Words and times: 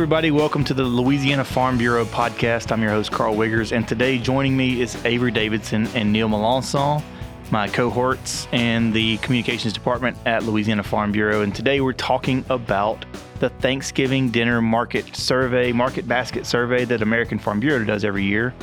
everybody. 0.00 0.30
Welcome 0.30 0.64
to 0.64 0.72
the 0.72 0.82
Louisiana 0.82 1.44
Farm 1.44 1.76
Bureau 1.76 2.06
podcast. 2.06 2.72
I'm 2.72 2.80
your 2.80 2.90
host, 2.90 3.12
Karl 3.12 3.34
Wiggers, 3.34 3.70
and 3.70 3.86
today 3.86 4.16
joining 4.16 4.56
me 4.56 4.80
is 4.80 4.96
Avery 5.04 5.30
Davidson 5.30 5.88
and 5.88 6.10
Neil 6.10 6.26
Melancon, 6.26 7.02
my 7.50 7.68
cohorts 7.68 8.48
in 8.50 8.92
the 8.92 9.18
communications 9.18 9.74
department 9.74 10.16
at 10.24 10.42
Louisiana 10.44 10.82
Farm 10.82 11.12
Bureau. 11.12 11.42
And 11.42 11.54
today 11.54 11.82
we're 11.82 11.92
talking 11.92 12.46
about 12.48 13.04
the 13.40 13.50
Thanksgiving 13.50 14.30
dinner 14.30 14.62
market 14.62 15.14
survey, 15.14 15.70
market 15.70 16.08
basket 16.08 16.46
survey 16.46 16.86
that 16.86 17.02
American 17.02 17.38
Farm 17.38 17.60
Bureau 17.60 17.84
does 17.84 18.02
every 18.02 18.24
year. 18.24 18.54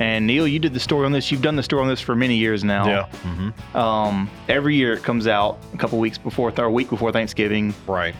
And 0.00 0.26
Neil, 0.26 0.48
you 0.48 0.58
did 0.58 0.72
the 0.72 0.80
story 0.80 1.04
on 1.04 1.12
this. 1.12 1.30
You've 1.30 1.42
done 1.42 1.56
the 1.56 1.62
story 1.62 1.82
on 1.82 1.88
this 1.88 2.00
for 2.00 2.16
many 2.16 2.36
years 2.36 2.64
now. 2.64 2.86
Yeah. 2.86 3.50
Um, 3.74 4.30
every 4.48 4.74
year 4.74 4.94
it 4.94 5.02
comes 5.02 5.26
out 5.26 5.58
a 5.74 5.76
couple 5.76 5.98
weeks 5.98 6.16
before, 6.16 6.50
or 6.56 6.64
a 6.64 6.70
week 6.70 6.88
before 6.88 7.12
Thanksgiving 7.12 7.74
Right. 7.86 8.14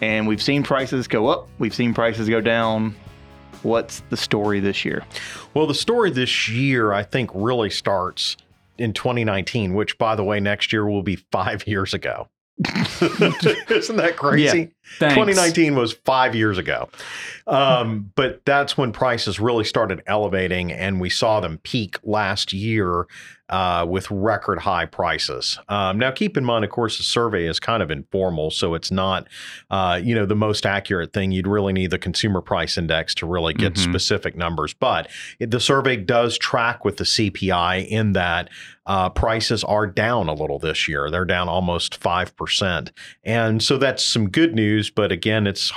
And 0.00 0.26
we've 0.26 0.42
seen 0.42 0.62
prices 0.62 1.08
go 1.08 1.28
up, 1.28 1.48
we've 1.58 1.74
seen 1.74 1.94
prices 1.94 2.28
go 2.28 2.40
down. 2.40 2.94
What's 3.62 4.02
the 4.10 4.16
story 4.16 4.60
this 4.60 4.84
year? 4.84 5.04
Well, 5.54 5.66
the 5.66 5.74
story 5.74 6.10
this 6.10 6.48
year, 6.48 6.92
I 6.92 7.02
think, 7.02 7.30
really 7.34 7.70
starts 7.70 8.36
in 8.78 8.92
2019, 8.92 9.74
which, 9.74 9.98
by 9.98 10.14
the 10.14 10.22
way, 10.24 10.40
next 10.40 10.72
year 10.72 10.86
will 10.86 11.02
be 11.02 11.16
five 11.16 11.66
years 11.66 11.94
ago. 11.94 12.28
Isn't 13.70 13.96
that 13.96 14.14
crazy? 14.16 14.70
Thanks. 14.98 15.14
2019 15.14 15.74
was 15.76 15.92
five 15.92 16.34
years 16.34 16.56
ago. 16.58 16.88
Um, 17.46 18.10
but 18.16 18.44
that's 18.46 18.78
when 18.78 18.92
prices 18.92 19.38
really 19.38 19.64
started 19.64 20.02
elevating, 20.06 20.72
and 20.72 21.00
we 21.00 21.10
saw 21.10 21.40
them 21.40 21.58
peak 21.64 21.98
last 22.02 22.52
year 22.52 23.06
uh, 23.50 23.84
with 23.88 24.10
record 24.10 24.58
high 24.60 24.86
prices. 24.86 25.58
Um, 25.68 25.98
now, 25.98 26.10
keep 26.10 26.36
in 26.36 26.44
mind, 26.44 26.64
of 26.64 26.70
course, 26.70 26.96
the 26.98 27.04
survey 27.04 27.46
is 27.46 27.60
kind 27.60 27.82
of 27.82 27.90
informal, 27.90 28.50
so 28.50 28.74
it's 28.74 28.90
not, 28.90 29.28
uh, 29.70 30.00
you 30.02 30.14
know, 30.14 30.24
the 30.26 30.34
most 30.34 30.64
accurate 30.66 31.12
thing. 31.12 31.30
You'd 31.32 31.46
really 31.46 31.72
need 31.72 31.90
the 31.90 31.98
consumer 31.98 32.40
price 32.40 32.78
index 32.78 33.14
to 33.16 33.26
really 33.26 33.54
get 33.54 33.74
Mhm. 33.74 33.78
specific 33.78 34.34
numbers. 34.36 34.72
But 34.74 35.08
it- 35.38 35.50
the 35.50 35.60
survey 35.60 35.96
does 35.96 36.38
track 36.38 36.84
with 36.84 36.96
the 36.96 37.04
CPI 37.04 37.76
in 37.88 38.14
that 38.14 38.48
uh, 38.86 39.10
prices 39.10 39.64
are 39.64 39.86
down 39.86 40.28
a 40.28 40.34
little 40.34 40.58
this 40.58 40.88
year. 40.88 41.10
They're 41.10 41.24
down 41.24 41.48
almost 41.48 42.00
5%. 42.00 42.90
And 43.24 43.62
so 43.62 43.78
that's 43.78 44.04
some 44.04 44.30
good 44.30 44.54
news. 44.54 44.90
But 44.90 45.12
again, 45.12 45.46
it's 45.46 45.72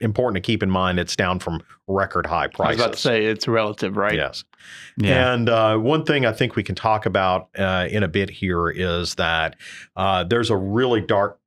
important 0.00 0.42
to 0.42 0.46
keep 0.46 0.62
in 0.62 0.70
mind 0.70 0.98
it's 0.98 1.16
down 1.16 1.38
from 1.38 1.62
record 1.86 2.26
high 2.26 2.44
I 2.44 2.46
was 2.46 2.54
prices. 2.54 2.80
about 2.80 2.92
to 2.94 2.98
say 2.98 3.24
it's 3.26 3.48
relative, 3.48 3.96
right? 3.96 4.14
Yes. 4.14 4.44
Yeah. 4.96 5.34
And 5.34 5.48
uh, 5.48 5.76
one 5.78 6.04
thing 6.04 6.26
I 6.26 6.32
think 6.32 6.56
we 6.56 6.62
can 6.62 6.74
talk 6.74 7.06
about 7.06 7.48
uh, 7.58 7.88
in 7.90 8.02
a 8.02 8.08
bit 8.08 8.30
here 8.30 8.68
is 8.68 9.14
that 9.16 9.56
uh, 9.96 10.24
there's 10.24 10.50
a 10.50 10.56
really 10.56 11.00
dark 11.00 11.38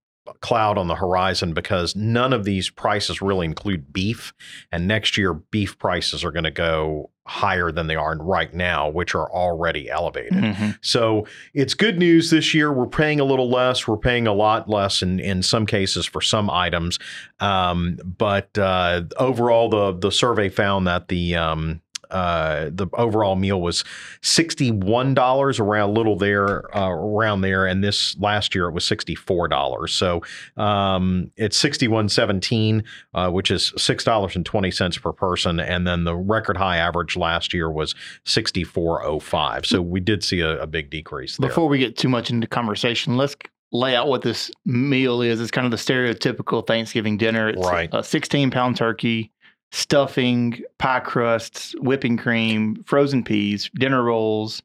cloud 0.41 0.77
on 0.77 0.87
the 0.87 0.95
horizon 0.95 1.53
because 1.53 1.95
none 1.95 2.33
of 2.33 2.43
these 2.43 2.69
prices 2.69 3.21
really 3.21 3.45
include 3.45 3.91
beef. 3.93 4.33
And 4.71 4.87
next 4.87 5.17
year, 5.17 5.33
beef 5.33 5.77
prices 5.79 6.23
are 6.23 6.31
going 6.31 6.43
to 6.43 6.51
go 6.51 7.09
higher 7.25 7.71
than 7.73 7.87
they 7.87 7.95
are 7.95 8.15
right 8.17 8.53
now, 8.53 8.87
which 8.89 9.13
are 9.13 9.29
already 9.29 9.89
elevated. 9.89 10.31
Mhm. 10.31 10.77
So 10.81 11.27
it's 11.53 11.73
good 11.73 11.99
news 11.99 12.29
this 12.29 12.53
year. 12.53 12.71
We're 12.71 12.85
paying 12.87 13.19
a 13.19 13.25
little 13.25 13.49
less. 13.49 13.85
We're 13.85 13.97
paying 13.97 14.27
a 14.27 14.33
lot 14.33 14.69
less 14.69 15.01
in, 15.01 15.19
in 15.19 15.43
some 15.43 15.65
cases 15.65 16.05
for 16.05 16.21
some 16.21 16.49
items. 16.49 16.99
Um, 17.41 17.97
but 18.05 18.57
uh, 18.57 19.01
overall, 19.17 19.69
the 19.69 19.97
the 19.99 20.11
survey 20.11 20.47
found 20.47 20.87
that 20.87 21.09
the 21.09 21.35
um, 21.35 21.81
uh, 22.11 22.69
the 22.73 22.87
overall 22.93 23.35
meal 23.35 23.61
was 23.61 23.83
sixty 24.21 24.71
one 24.71 25.13
dollars, 25.13 25.59
around 25.59 25.93
little 25.93 26.17
there, 26.17 26.75
uh, 26.75 26.89
around 26.89 27.41
there, 27.41 27.65
and 27.65 27.83
this 27.83 28.17
last 28.19 28.53
year 28.55 28.67
it 28.67 28.71
was 28.73 28.85
sixty 28.85 29.15
four 29.15 29.47
dollars. 29.47 29.93
So 29.93 30.21
um, 30.55 31.31
it's 31.35 31.57
sixty 31.57 31.87
one 31.87 32.09
seventeen, 32.09 32.83
uh, 33.13 33.29
which 33.31 33.51
is 33.51 33.73
six 33.77 34.03
dollars 34.03 34.35
and 34.35 34.45
twenty 34.45 34.71
cents 34.71 34.97
per 34.97 35.11
person, 35.13 35.59
and 35.59 35.85
then 35.87 36.03
the 36.03 36.15
record 36.15 36.57
high 36.57 36.77
average 36.77 37.15
last 37.15 37.53
year 37.53 37.69
was 37.69 37.95
sixty 38.25 38.63
four 38.63 39.03
oh 39.03 39.19
five. 39.19 39.65
So 39.65 39.81
we 39.81 39.99
did 39.99 40.23
see 40.23 40.41
a, 40.41 40.61
a 40.63 40.67
big 40.67 40.89
decrease 40.89 41.37
there. 41.37 41.49
Before 41.49 41.67
we 41.67 41.77
get 41.79 41.97
too 41.97 42.09
much 42.09 42.29
into 42.29 42.47
conversation, 42.47 43.17
let's 43.17 43.35
lay 43.73 43.95
out 43.95 44.07
what 44.07 44.21
this 44.21 44.49
meal 44.65 45.21
is. 45.21 45.41
It's 45.41 45.51
kind 45.51 45.65
of 45.65 45.71
the 45.71 45.77
stereotypical 45.77 46.65
Thanksgiving 46.65 47.17
dinner. 47.17 47.49
It's 47.49 47.59
Right. 47.67 47.89
a 47.91 48.01
16 48.01 48.49
pound 48.49 48.77
turkey, 48.77 49.31
stuffing, 49.71 50.61
pie 50.77 50.99
crusts, 50.99 51.75
whipping 51.79 52.17
cream, 52.17 52.83
frozen 52.85 53.23
peas, 53.23 53.69
dinner 53.75 54.03
rolls, 54.03 54.61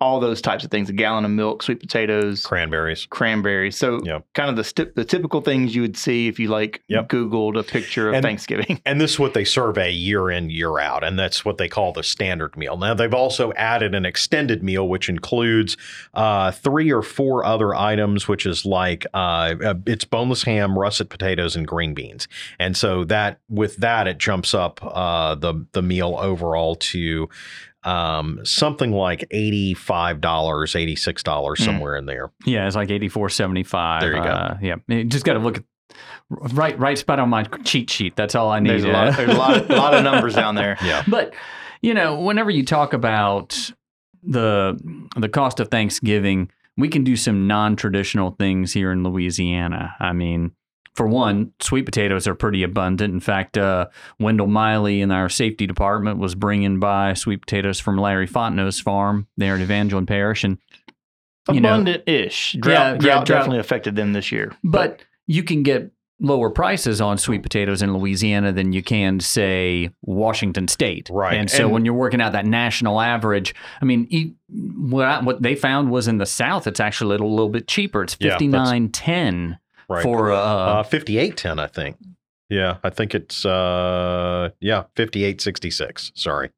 all 0.00 0.20
those 0.20 0.42
types 0.42 0.64
of 0.64 0.70
things. 0.70 0.90
A 0.90 0.92
gallon 0.92 1.24
of 1.24 1.30
milk, 1.30 1.62
sweet 1.62 1.80
potatoes, 1.80 2.44
Cranberries. 2.44 3.06
cranberries. 3.06 3.76
So 3.76 4.00
Yep. 4.04 4.26
kind 4.34 4.50
of 4.50 4.56
the 4.56 4.64
st- 4.64 4.94
the 4.96 5.04
typical 5.04 5.40
things 5.40 5.74
you 5.74 5.82
would 5.82 5.96
see 5.96 6.26
if 6.28 6.38
you 6.38 6.48
like 6.48 6.82
Yep. 6.88 7.08
Googled 7.08 7.58
a 7.58 7.62
picture 7.62 8.08
of 8.08 8.14
And- 8.16 8.22
Thanksgiving. 8.24 8.80
And 8.86 9.00
this 9.00 9.12
is 9.12 9.18
what 9.18 9.34
they 9.34 9.44
survey 9.44 9.90
year 9.92 10.30
in, 10.30 10.50
year 10.50 10.78
out. 10.78 11.04
And 11.04 11.18
that's 11.18 11.44
what 11.44 11.56
they 11.58 11.68
call 11.68 11.92
the 11.92 12.02
standard 12.02 12.56
meal. 12.56 12.76
Now, 12.76 12.92
they've 12.94 13.14
also 13.14 13.52
added 13.54 13.94
an 13.94 14.04
extended 14.04 14.62
meal, 14.62 14.88
which 14.88 15.08
includes 15.08 15.76
uh, 16.12 16.50
three 16.50 16.90
or 16.92 17.02
four 17.02 17.44
other 17.44 17.74
items, 17.74 18.28
which 18.28 18.44
is 18.46 18.64
like 18.66 19.06
uh, 19.14 19.54
uh, 19.64 19.74
it's 19.86 20.04
boneless 20.04 20.42
ham, 20.42 20.78
russet 20.78 21.08
potatoes, 21.08 21.56
and 21.56 21.66
green 21.66 21.94
beans. 21.94 22.28
And 22.58 22.76
so 22.76 23.04
that 23.04 23.38
with 23.48 23.76
that, 23.76 24.06
it 24.06 24.18
jumps 24.18 24.52
up 24.54 24.80
uh, 24.82 25.34
the, 25.36 25.64
the 25.72 25.82
meal 25.82 26.16
overall 26.20 26.74
to 26.76 27.28
um, 27.84 28.40
something 28.44 28.92
like 28.92 29.28
$85, 29.32 30.20
$86, 30.20 31.56
Hmm. 31.58 31.62
somewhere 31.64 31.96
in 31.96 32.06
there. 32.06 32.30
Yeah, 32.44 32.66
it's 32.66 32.76
like 32.76 32.90
eighty 32.90 33.08
four 33.08 33.28
seventy 33.28 33.62
five. 33.62 34.00
There 34.02 34.16
you 34.16 34.22
go. 34.22 34.28
Uh, 34.28 34.56
yeah, 34.62 34.76
you 34.88 35.04
just 35.04 35.24
got 35.24 35.34
to 35.34 35.38
look 35.40 35.58
at 35.58 35.64
right 36.30 36.78
right 36.78 36.96
spot 36.98 37.18
on 37.18 37.28
my 37.28 37.44
cheat 37.64 37.90
sheet. 37.90 38.16
That's 38.16 38.34
all 38.34 38.50
I 38.50 38.58
need. 38.60 38.70
There's 38.70 38.84
a 38.84 38.88
lot, 38.88 39.16
there's 39.16 39.30
a 39.30 39.38
lot, 39.38 39.70
a 39.70 39.76
lot 39.76 39.94
of 39.94 40.02
numbers 40.04 40.34
down 40.34 40.54
there. 40.54 40.76
Yeah. 40.84 41.02
But 41.06 41.34
you 41.82 41.94
know, 41.94 42.18
whenever 42.20 42.50
you 42.50 42.64
talk 42.64 42.92
about 42.94 43.70
the 44.22 44.78
the 45.16 45.28
cost 45.28 45.60
of 45.60 45.68
Thanksgiving, 45.68 46.50
we 46.76 46.88
can 46.88 47.04
do 47.04 47.16
some 47.16 47.46
non 47.46 47.76
traditional 47.76 48.30
things 48.32 48.72
here 48.72 48.90
in 48.92 49.02
Louisiana. 49.04 49.94
I 50.00 50.12
mean. 50.12 50.52
For 50.94 51.08
one, 51.08 51.52
sweet 51.60 51.84
potatoes 51.86 52.28
are 52.28 52.34
pretty 52.36 52.62
abundant. 52.62 53.12
In 53.12 53.20
fact, 53.20 53.58
uh, 53.58 53.86
Wendell 54.20 54.46
Miley 54.46 55.00
in 55.00 55.10
our 55.10 55.28
safety 55.28 55.66
department 55.66 56.18
was 56.20 56.34
bringing 56.36 56.78
by 56.78 57.14
sweet 57.14 57.40
potatoes 57.40 57.80
from 57.80 57.96
Larry 57.98 58.28
Fontenot's 58.28 58.78
farm 58.80 59.26
there 59.36 59.56
at 59.56 59.60
Evangeline 59.60 60.06
Parish, 60.06 60.44
and 60.44 60.58
you 61.50 61.58
Abundant-ish. 61.58 62.56
Drought, 62.60 62.72
Yeah, 62.72 62.92
yeah, 62.92 62.98
drought 62.98 62.98
drought. 62.98 63.26
definitely 63.26 63.58
affected 63.58 63.96
them 63.96 64.12
this 64.12 64.30
year. 64.32 64.52
But 64.62 65.00
you 65.26 65.42
can 65.42 65.62
get 65.62 65.90
lower 66.20 66.48
prices 66.48 67.00
on 67.00 67.18
sweet 67.18 67.42
potatoes 67.42 67.82
in 67.82 67.92
Louisiana 67.92 68.52
than 68.52 68.72
you 68.72 68.82
can, 68.82 69.18
say, 69.20 69.90
Washington 70.02 70.68
State. 70.68 71.10
Right. 71.12 71.34
And 71.36 71.50
so 71.50 71.64
And- 71.64 71.72
when 71.72 71.84
you're 71.84 71.92
working 71.92 72.20
out 72.20 72.32
that 72.32 72.46
national 72.46 73.00
average, 73.00 73.52
I 73.82 73.84
mean, 73.84 74.06
e- 74.10 74.32
what 74.48 75.06
I, 75.06 75.20
what 75.22 75.42
they 75.42 75.54
found 75.56 75.90
was 75.90 76.06
in 76.08 76.18
the 76.18 76.24
South, 76.24 76.66
it's 76.68 76.78
actually 76.80 77.06
a 77.06 77.10
little, 77.10 77.30
little 77.30 77.48
bit 77.50 77.66
cheaper. 77.66 78.04
It's 78.04 78.14
fifty 78.14 78.46
nine 78.46 78.88
ten 78.90 79.58
Right. 79.88 80.02
for 80.02 80.32
uh, 80.32 80.36
Uh, 80.36 80.82
5810, 80.82 81.58
I 81.58 81.66
think. 81.66 81.96
Yeah, 82.50 82.76
I 82.84 82.90
think 82.90 83.14
it's 83.14 83.44
uh 83.46 84.50
yeah, 84.60 84.82
5866. 84.96 86.12
Sorry. 86.14 86.50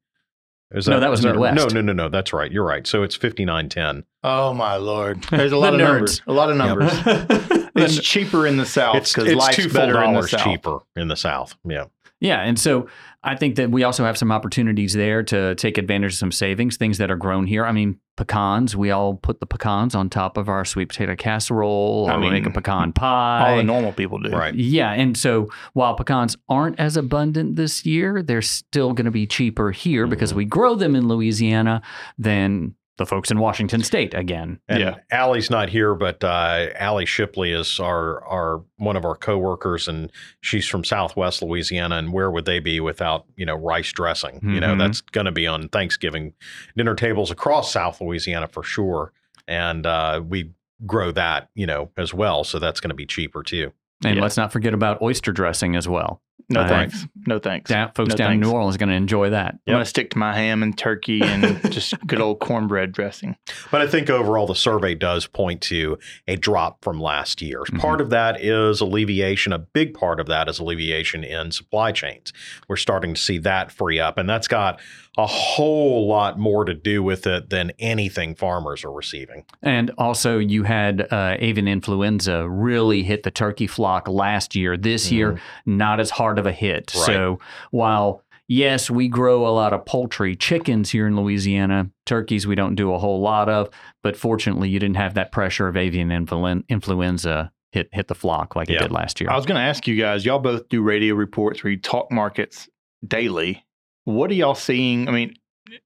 Is 0.71 0.87
No, 0.87 0.99
that 0.99 1.09
was 1.09 1.21
is 1.21 1.25
Midwest. 1.25 1.55
No, 1.55 1.65
no, 1.67 1.81
no, 1.81 1.93
no. 1.93 2.09
That's 2.09 2.33
right. 2.33 2.51
You're 2.51 2.65
right. 2.65 2.85
So 2.85 3.01
it's 3.03 3.15
5910. 3.15 4.03
Oh 4.23 4.53
my 4.53 4.75
lord! 4.75 5.23
There's 5.31 5.53
a 5.53 5.55
The 5.55 5.59
lot 5.61 5.73
of 5.73 5.79
nerds. 5.79 5.87
numbers. 5.87 6.21
A 6.27 6.33
lot 6.33 6.49
of 6.51 6.57
numbers. 6.57 7.53
It's 7.79 7.99
cheaper 7.99 8.47
in 8.47 8.57
the 8.57 8.65
south 8.65 8.95
It's, 8.95 9.13
because 9.13 9.29
it's 9.29 9.37
life's 9.39 9.55
two 9.55 9.69
better 9.69 10.01
in 10.03 10.15
the 10.15 10.23
south. 10.27 10.43
cheaper 10.43 10.79
in 10.95 11.09
the 11.09 11.15
South. 11.15 11.55
Yeah. 11.63 11.85
Yeah, 12.19 12.41
and 12.41 12.57
so 12.59 12.87
I 13.23 13.35
think 13.35 13.57
that 13.57 13.69
we 13.69 13.83
also 13.83 14.03
have 14.03 14.17
some 14.17 14.31
opportunities 14.31 14.93
there 14.93 15.21
to 15.23 15.53
take 15.55 15.77
advantage 15.77 16.13
of 16.13 16.17
some 16.17 16.31
savings, 16.31 16.75
things 16.77 16.97
that 16.97 17.11
are 17.11 17.15
grown 17.15 17.45
here. 17.45 17.63
I 17.63 17.71
mean, 17.71 17.99
pecans. 18.15 18.75
We 18.75 18.89
all 18.89 19.13
put 19.15 19.39
the 19.39 19.45
pecans 19.45 19.93
on 19.93 20.09
top 20.09 20.35
of 20.37 20.49
our 20.49 20.65
sweet 20.65 20.89
potato 20.89 21.15
casserole, 21.15 22.07
I 22.09 22.15
or 22.15 22.19
we 22.19 22.29
make 22.31 22.47
a 22.47 22.49
pecan 22.49 22.91
pie. 22.91 23.51
All 23.51 23.57
the 23.57 23.63
normal 23.63 23.93
people 23.93 24.17
do. 24.17 24.29
Right. 24.31 24.55
Yeah, 24.55 24.91
and 24.93 25.15
so 25.15 25.49
while 25.73 25.95
pecans 25.95 26.35
aren't 26.49 26.79
as 26.79 26.97
abundant 26.97 27.55
this 27.55 27.85
year, 27.85 28.23
they're 28.23 28.41
still 28.41 28.93
going 28.93 29.05
to 29.05 29.11
be 29.11 29.27
cheaper 29.27 29.71
here 29.71 30.07
because 30.07 30.31
Mm-hmm. 30.31 30.37
we 30.37 30.45
grow 30.45 30.73
them 30.75 30.95
in 30.95 31.07
Louisiana 31.07 31.81
than 32.17 32.73
the 32.97 33.05
folks 33.05 33.29
in 33.31 33.39
Washington 33.39 33.83
State 33.83 34.13
again. 34.13 34.59
And 34.67 34.79
Yeah. 34.79 34.95
Allie's 35.11 35.49
not 35.49 35.69
here, 35.69 35.93
but 35.95 36.23
uh, 36.23 36.67
Allie 36.75 37.05
Shipley 37.05 37.51
is 37.51 37.79
our 37.79 38.25
our 38.25 38.63
one 38.77 38.95
of 38.95 39.05
our 39.05 39.15
coworkers, 39.15 39.87
and 39.87 40.11
she's 40.41 40.67
from 40.67 40.83
Southwest 40.83 41.41
Louisiana. 41.41 41.95
And 41.97 42.11
where 42.11 42.29
would 42.31 42.45
they 42.45 42.59
be 42.59 42.79
without 42.79 43.25
you 43.35 43.45
know 43.45 43.55
rice 43.55 43.91
dressing? 43.91 44.39
You 44.43 44.59
know 44.59 44.73
Mhm. 44.75 44.79
that's 44.79 45.01
going 45.01 45.25
to 45.25 45.31
be 45.31 45.47
on 45.47 45.69
Thanksgiving 45.69 46.33
dinner 46.75 46.95
tables 46.95 47.31
across 47.31 47.71
South 47.71 48.01
Louisiana 48.01 48.47
for 48.47 48.63
sure. 48.63 49.13
And 49.47 49.85
uh, 49.85 50.21
we 50.27 50.51
grow 50.85 51.11
that 51.11 51.49
you 51.55 51.65
know 51.67 51.91
as 51.97 52.13
well, 52.13 52.43
so 52.43 52.59
that's 52.59 52.79
going 52.79 52.89
to 52.89 52.95
be 52.95 53.05
cheaper 53.05 53.43
too. 53.43 53.71
And 54.05 54.15
Yeah. 54.17 54.21
let's 54.21 54.37
not 54.37 54.51
forget 54.51 54.73
about 54.73 55.01
oyster 55.01 55.31
dressing 55.31 55.75
as 55.75 55.87
well. 55.87 56.21
No 56.49 56.61
I 56.61 56.67
thanks. 56.69 57.05
No 57.25 57.39
thanks. 57.39 57.69
Down, 57.69 57.91
folks 57.93 58.11
No 58.11 58.15
down 58.15 58.33
in. 58.33 58.39
New 58.39 58.51
Orleans 58.51 58.75
are 58.75 58.79
going 58.79 58.89
to 58.89 58.95
enjoy 58.95 59.31
that. 59.31 59.55
I'm 59.67 59.73
going 59.73 59.79
to 59.79 59.85
stick 59.85 60.11
to 60.11 60.17
my 60.17 60.33
ham 60.33 60.63
and 60.63 60.77
turkey 60.77 61.21
and 61.21 61.59
just 61.73 61.93
good 62.07 62.21
old 62.21 62.39
cornbread 62.39 62.93
dressing. 62.93 63.35
But 63.69 63.81
I 63.81 63.87
think 63.87 64.09
overall 64.09 64.47
the 64.47 64.55
survey 64.55 64.95
does 64.95 65.27
point 65.27 65.59
to 65.63 65.97
a 66.25 66.37
drop 66.37 66.83
from 66.85 67.01
last 67.01 67.41
year. 67.41 67.63
Mhm. 67.63 67.79
Part 67.79 67.99
of 67.99 68.11
that 68.11 68.39
is 68.39 68.79
alleviation. 68.79 69.51
A 69.51 69.59
big 69.59 69.93
part 69.93 70.21
of 70.21 70.27
that 70.27 70.47
is 70.47 70.59
alleviation 70.59 71.25
in 71.25 71.51
supply 71.51 71.91
chains. 71.91 72.31
We're 72.69 72.77
starting 72.77 73.13
to 73.15 73.21
see 73.21 73.39
that 73.39 73.69
free 73.69 73.99
up, 73.99 74.17
and 74.17 74.29
that's 74.29 74.47
got 74.47 74.79
a 75.17 75.25
whole 75.25 76.07
lot 76.07 76.37
more 76.37 76.63
to 76.63 76.75
do 76.75 77.01
with 77.01 77.25
it 77.25 77.49
than 77.49 77.71
anything 77.79 78.35
farmers 78.35 78.85
are 78.85 78.91
receiving. 78.91 79.43
And 79.63 79.89
also, 79.97 80.37
you 80.37 80.61
had 80.63 81.11
uh, 81.11 81.35
avian 81.39 81.67
influenza 81.67 82.47
really 82.47 83.01
hit 83.01 83.23
the 83.23 83.31
turkey 83.31 83.65
flock 83.65 84.07
last 84.07 84.55
year. 84.55 84.77
This 84.77 85.11
year, 85.11 85.41
not 85.65 85.99
as 85.99 86.11
hard 86.11 86.26
of 86.39 86.45
a 86.45 86.51
hit. 86.51 86.93
Right. 86.95 87.05
So, 87.05 87.39
while 87.71 88.23
yes, 88.47 88.89
we 88.89 89.07
grow 89.07 89.45
a 89.47 89.51
lot 89.51 89.73
of 89.73 89.85
poultry, 89.85 90.35
chickens 90.35 90.89
here 90.89 91.07
in 91.07 91.15
Louisiana, 91.15 91.89
turkeys 92.05 92.45
we 92.47 92.55
don't 92.55 92.75
do 92.75 92.93
a 92.93 92.99
whole 92.99 93.21
lot 93.21 93.49
of, 93.49 93.69
but 94.03 94.15
fortunately, 94.17 94.69
you 94.69 94.79
didn't 94.79 94.97
have 94.97 95.13
that 95.15 95.31
pressure 95.31 95.67
of 95.67 95.75
avian 95.77 96.09
influen- 96.09 96.63
influenza 96.69 97.51
hit 97.71 97.89
hit 97.91 98.07
the 98.07 98.15
flock 98.15 98.55
like 98.55 98.69
it 98.69 98.79
did 98.79 98.91
last 98.91 99.19
year. 99.19 99.29
I 99.29 99.35
was 99.35 99.45
going 99.45 99.57
to 99.57 99.61
ask 99.61 99.87
you 99.87 99.95
guys, 99.99 100.25
y'all 100.25 100.39
both 100.39 100.69
do 100.69 100.81
radio 100.81 101.15
reports 101.15 101.63
where 101.63 101.71
you 101.71 101.79
talk 101.79 102.11
markets 102.11 102.69
daily. 103.05 103.65
What 104.05 104.31
are 104.31 104.35
y'all 104.35 104.55
seeing? 104.55 105.07
I 105.09 105.11
mean, 105.11 105.33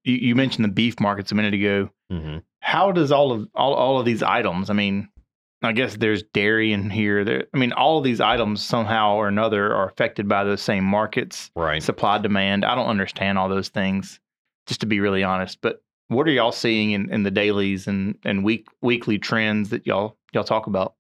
you, 0.04 0.16
you 0.16 0.36
mentioned 0.36 0.64
the 0.64 0.70
beef 0.72 1.00
markets 1.00 1.32
a 1.32 1.36
minute 1.36 1.54
ago. 1.56 1.90
hmm 2.12 2.38
How 2.60 2.92
does 2.92 3.12
all 3.12 3.32
of 3.32 3.48
all, 3.56 3.74
all 3.74 4.00
of 4.00 4.06
these 4.06 4.22
items? 4.22 4.70
I 4.70 4.74
mean, 4.74 5.10
I 5.64 5.74
guess 5.74 5.96
there's 5.98 6.24
dairy 6.34 6.74
in 6.74 6.90
here. 6.90 7.24
There, 7.24 7.46
I 7.54 7.58
mean, 7.58 7.72
all 7.72 7.98
of 8.00 8.04
these 8.04 8.20
items 8.20 8.64
somehow 8.64 9.16
or 9.16 9.28
another 9.28 9.74
are 9.76 9.88
affected 9.88 10.28
by 10.28 10.44
those 10.44 10.62
same 10.62 10.84
markets, 10.84 11.52
Right. 11.56 11.84
supply 11.84 12.18
demand. 12.18 12.66
I 12.66 12.74
don't 12.76 12.88
understand 12.88 13.38
all 13.38 13.48
those 13.48 13.70
things, 13.70 14.20
just 14.66 14.80
to 14.82 14.88
be 14.88 15.00
really 15.00 15.24
honest. 15.24 15.60
But 15.62 15.84
what 16.08 16.28
are 16.28 16.32
y'all 16.32 16.52
seeing 16.52 16.92
in, 16.92 17.12
in 17.14 17.24
the 17.24 17.32
dailies 17.32 17.88
and, 17.88 18.18
and 18.26 18.44
week 18.44 18.68
weekly 18.82 19.20
trends 19.20 19.70
that 19.70 19.86
y'all 19.86 20.18
y'all 20.34 20.44
talk 20.44 20.66
about? 20.68 20.96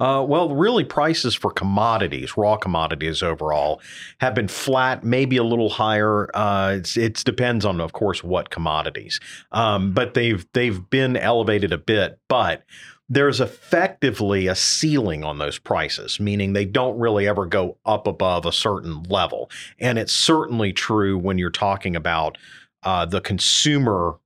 Uh, 0.00 0.20
well, 0.20 0.52
really, 0.52 0.82
prices 0.84 1.32
for 1.32 1.52
commodities, 1.52 2.36
raw 2.36 2.56
commodities 2.56 3.22
overall, 3.22 3.80
have 4.18 4.34
been 4.34 4.48
flat, 4.48 5.04
maybe 5.04 5.36
a 5.36 5.44
little 5.44 5.68
higher. 5.68 6.28
Uh, 6.34 6.74
it's, 6.78 6.96
it 6.96 7.22
depends 7.24 7.64
on, 7.64 7.80
of 7.80 7.92
course, 7.92 8.24
what 8.24 8.50
commodities. 8.50 9.20
Um, 9.52 9.92
but 9.92 10.14
they've 10.14 10.44
they've 10.54 10.90
been 10.90 11.16
elevated 11.16 11.72
a 11.72 11.78
bit. 11.78 12.18
But 12.28 12.64
there's 13.08 13.40
effectively 13.40 14.46
a 14.46 14.54
ceiling 14.54 15.22
on 15.24 15.38
those 15.38 15.58
prices, 15.58 16.18
meaning 16.18 16.52
they 16.52 16.64
don't 16.64 16.98
really 16.98 17.28
ever 17.28 17.44
go 17.46 17.76
up 17.84 18.06
above 18.06 18.46
a 18.46 18.52
certain 18.52 19.02
level. 19.04 19.50
And 19.78 19.98
it's 19.98 20.12
certainly 20.14 20.72
true 20.72 21.18
when 21.18 21.36
you're 21.38 21.50
talking 21.50 21.94
about 21.96 22.38
uh, 22.82 23.04
the 23.06 23.20
consumer. 23.20 24.16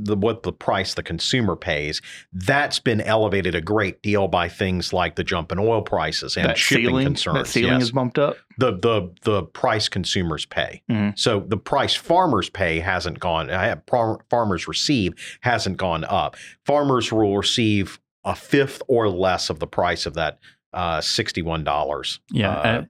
The, 0.00 0.14
what 0.14 0.44
the 0.44 0.52
price 0.52 0.94
the 0.94 1.02
consumer 1.02 1.56
pays 1.56 2.00
that's 2.32 2.78
been 2.78 3.00
elevated 3.00 3.56
a 3.56 3.60
great 3.60 4.00
deal 4.00 4.28
by 4.28 4.48
things 4.48 4.92
like 4.92 5.16
the 5.16 5.24
jump 5.24 5.50
in 5.50 5.58
oil 5.58 5.82
prices 5.82 6.36
and 6.36 6.46
that 6.46 6.56
shipping 6.56 6.84
ceiling, 6.84 7.04
concerns. 7.04 7.34
that 7.38 7.46
ceiling 7.48 7.72
yes. 7.72 7.82
is 7.82 7.90
bumped 7.90 8.16
up. 8.16 8.36
the 8.58 8.74
the 8.78 9.12
the 9.22 9.42
price 9.42 9.88
consumers 9.88 10.46
pay. 10.46 10.82
Mhm. 10.88 11.18
So 11.18 11.40
the 11.40 11.56
price 11.56 11.96
farmers 11.96 12.48
pay 12.48 12.78
hasn't 12.78 13.18
gone. 13.18 13.50
uh, 13.50 13.80
far- 13.88 14.20
Farmers 14.30 14.68
receive 14.68 15.14
hasn't 15.40 15.78
gone 15.78 16.04
up. 16.04 16.36
Farmers 16.64 17.10
will 17.10 17.36
receive 17.36 17.98
a 18.28 18.34
fifth 18.34 18.82
or 18.88 19.08
less 19.08 19.48
of 19.50 19.58
the 19.58 19.66
price 19.66 20.06
of 20.06 20.14
that 20.14 20.38
uh, 20.72 21.00
sixty-one 21.00 21.64
dollars. 21.64 22.20
yeah. 22.30 22.50
uh, 22.50 22.84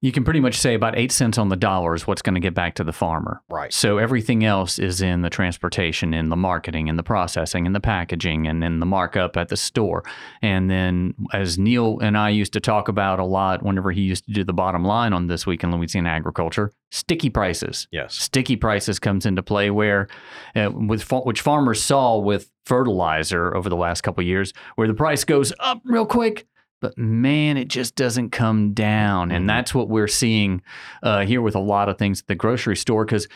you 0.00 0.12
can 0.12 0.24
pretty 0.24 0.40
much 0.40 0.58
say 0.58 0.74
about 0.74 0.96
eight 0.96 1.12
cents 1.12 1.38
on 1.38 1.48
the 1.48 1.56
dollar 1.56 1.94
is 1.94 2.06
what's 2.06 2.22
going 2.22 2.34
to 2.34 2.40
get 2.40 2.54
back 2.54 2.74
to 2.76 2.84
the 2.84 2.92
farmer. 2.92 3.42
right. 3.48 3.72
So 3.72 3.98
everything 3.98 4.44
else 4.44 4.78
is 4.78 5.00
in 5.00 5.22
the 5.22 5.30
transportation, 5.30 6.14
in 6.14 6.28
the 6.28 6.36
marketing, 6.36 6.88
in 6.88 6.96
the 6.96 7.02
processing, 7.02 7.66
in 7.66 7.72
the 7.72 7.80
packaging, 7.80 8.46
and 8.46 8.62
in 8.64 8.80
the 8.80 8.86
markup 8.86 9.36
at 9.36 9.48
the 9.48 9.56
store. 9.56 10.04
And 10.42 10.70
then, 10.70 11.14
as 11.32 11.58
Neil 11.58 11.98
and 12.00 12.16
I 12.16 12.30
used 12.30 12.52
to 12.54 12.60
talk 12.60 12.88
about 12.88 13.18
a 13.18 13.24
lot 13.24 13.62
whenever 13.62 13.92
he 13.92 14.02
used 14.02 14.26
to 14.26 14.32
do 14.32 14.44
the 14.44 14.52
bottom 14.52 14.84
line 14.84 15.12
on 15.12 15.26
This 15.26 15.46
Week 15.46 15.62
in 15.62 15.70
Louisiana 15.70 16.10
Agriculture, 16.10 16.72
sticky 16.90 17.30
prices. 17.30 17.86
Yes. 17.90 18.14
Sticky 18.14 18.56
prices 18.56 18.98
comes 18.98 19.26
into 19.26 19.42
play 19.42 19.70
where, 19.70 20.08
uh, 20.56 20.70
with 20.70 21.10
which 21.24 21.40
farmers 21.40 21.82
saw 21.82 22.18
with 22.18 22.50
fertilizer 22.64 23.54
over 23.56 23.68
the 23.68 23.76
last 23.76 24.02
couple 24.02 24.22
of 24.22 24.26
years, 24.26 24.52
where 24.76 24.88
the 24.88 24.94
price 24.94 25.24
goes 25.24 25.52
up 25.60 25.80
real 25.84 26.06
quick, 26.06 26.46
but 26.80 26.96
man, 26.98 27.56
it 27.56 27.68
just 27.68 27.94
doesn't 27.94 28.30
come 28.30 28.72
down, 28.72 29.30
and 29.30 29.48
that's 29.48 29.74
what 29.74 29.88
we're 29.88 30.08
seeing 30.08 30.62
uh, 31.02 31.24
here 31.24 31.42
with 31.42 31.54
a 31.54 31.60
lot 31.60 31.88
of 31.88 31.98
things 31.98 32.20
at 32.20 32.26
the 32.26 32.34
grocery 32.34 32.76
store 32.76 33.04
because 33.04 33.28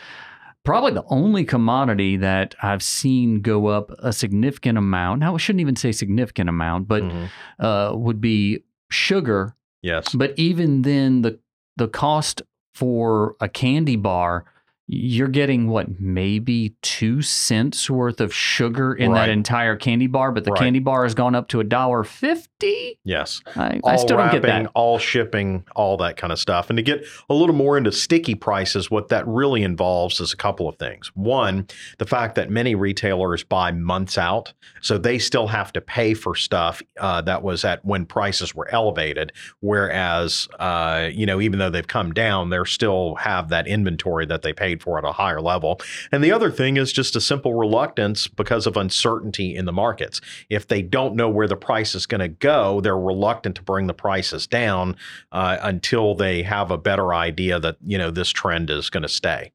probably 0.64 0.92
the 0.92 1.04
only 1.08 1.44
commodity 1.44 2.16
that 2.16 2.54
I've 2.62 2.82
seen 2.82 3.42
go 3.42 3.66
up 3.66 3.90
a 3.98 4.12
significant 4.12 4.78
amount. 4.78 5.20
Now, 5.20 5.34
I 5.34 5.38
shouldn't 5.38 5.60
even 5.60 5.76
say 5.76 5.92
significant 5.92 6.48
amount, 6.48 6.88
but 6.88 7.02
Mhm. 7.02 7.28
uh, 7.58 7.92
would 7.94 8.20
be 8.20 8.64
sugar. 8.90 9.54
Yes. 9.82 10.14
But 10.14 10.32
even 10.38 10.82
then, 10.82 11.20
the 11.22 11.38
the 11.76 11.88
cost 11.88 12.40
for 12.72 13.34
a 13.40 13.48
candy 13.48 13.96
bar, 13.96 14.44
you're 14.86 15.28
getting 15.28 15.68
what 15.68 15.98
maybe 15.98 16.74
two 16.82 17.22
cents 17.22 17.88
worth 17.88 18.20
of 18.20 18.34
sugar 18.34 18.92
in 18.92 19.12
Right. 19.12 19.26
that 19.26 19.28
entire 19.30 19.76
candy 19.76 20.06
bar, 20.06 20.30
but 20.30 20.44
the 20.44 20.50
Right. 20.52 20.60
candy 20.60 20.78
bar 20.78 21.04
has 21.04 21.14
gone 21.14 21.34
up 21.34 21.48
to 21.48 21.60
a 21.60 21.64
dollar 21.64 22.04
fifty. 22.04 22.98
Yes. 23.04 23.40
I, 23.56 23.80
all 23.82 23.90
I 23.92 23.96
still 23.96 24.08
don't 24.16 24.18
wrapping, 24.26 24.42
get 24.42 24.46
that. 24.64 24.70
all 24.74 24.98
shipping, 24.98 25.64
all 25.74 25.96
that 25.98 26.16
kind 26.18 26.32
of 26.32 26.38
stuff. 26.38 26.68
And 26.70 26.76
to 26.76 26.82
get 26.82 27.04
a 27.30 27.34
little 27.34 27.54
more 27.54 27.78
into 27.78 27.92
sticky 27.92 28.34
prices, 28.34 28.90
what 28.90 29.08
that 29.08 29.26
really 29.26 29.62
involves 29.62 30.20
is 30.20 30.32
a 30.32 30.36
couple 30.36 30.68
of 30.68 30.76
things. 30.76 31.10
One, 31.14 31.66
the 31.98 32.06
fact 32.06 32.34
that 32.34 32.50
many 32.50 32.74
retailers 32.74 33.42
buy 33.42 33.72
months 33.72 34.18
out, 34.18 34.52
so 34.82 34.98
they 34.98 35.18
still 35.18 35.46
have 35.48 35.72
to 35.74 35.80
pay 35.80 36.12
for 36.14 36.34
stuff 36.34 36.82
uh, 37.00 37.22
that 37.22 37.42
was 37.42 37.64
at 37.64 37.84
when 37.84 38.04
prices 38.06 38.54
were 38.54 38.68
elevated. 38.70 39.32
Whereas, 39.60 40.46
uh, 40.58 41.08
you 41.12 41.26
know, 41.26 41.40
even 41.40 41.58
though 41.58 41.70
they've 41.70 41.86
come 41.86 42.12
down, 42.12 42.50
they 42.50 42.58
still 42.64 43.14
have 43.16 43.48
that 43.48 43.66
inventory 43.66 44.26
that 44.26 44.42
they 44.42 44.52
paid 44.52 44.73
for 44.82 44.98
at 44.98 45.04
a 45.04 45.12
higher 45.12 45.40
level. 45.40 45.80
And 46.12 46.22
the 46.22 46.32
other 46.32 46.50
thing 46.50 46.76
is 46.76 46.92
just 46.92 47.16
a 47.16 47.20
simple 47.20 47.54
reluctance 47.54 48.26
because 48.26 48.66
of 48.66 48.76
uncertainty 48.76 49.54
in 49.54 49.64
the 49.64 49.72
markets. 49.72 50.20
If 50.50 50.66
they 50.68 50.82
don't 50.82 51.14
know 51.14 51.28
where 51.28 51.48
the 51.48 51.56
price 51.56 51.94
is 51.94 52.06
going 52.06 52.20
to 52.20 52.28
go, 52.28 52.80
they're 52.80 52.98
reluctant 52.98 53.56
to 53.56 53.62
bring 53.62 53.86
the 53.86 53.94
prices 53.94 54.46
down 54.46 54.96
uh, 55.32 55.58
until 55.60 56.14
they 56.14 56.42
have 56.42 56.70
a 56.70 56.78
better 56.78 57.14
idea 57.14 57.58
that 57.60 57.76
you 57.84 57.98
know 57.98 58.10
this 58.10 58.30
trend 58.30 58.70
is 58.70 58.90
going 58.90 59.02
to 59.02 59.08
stay. 59.08 59.52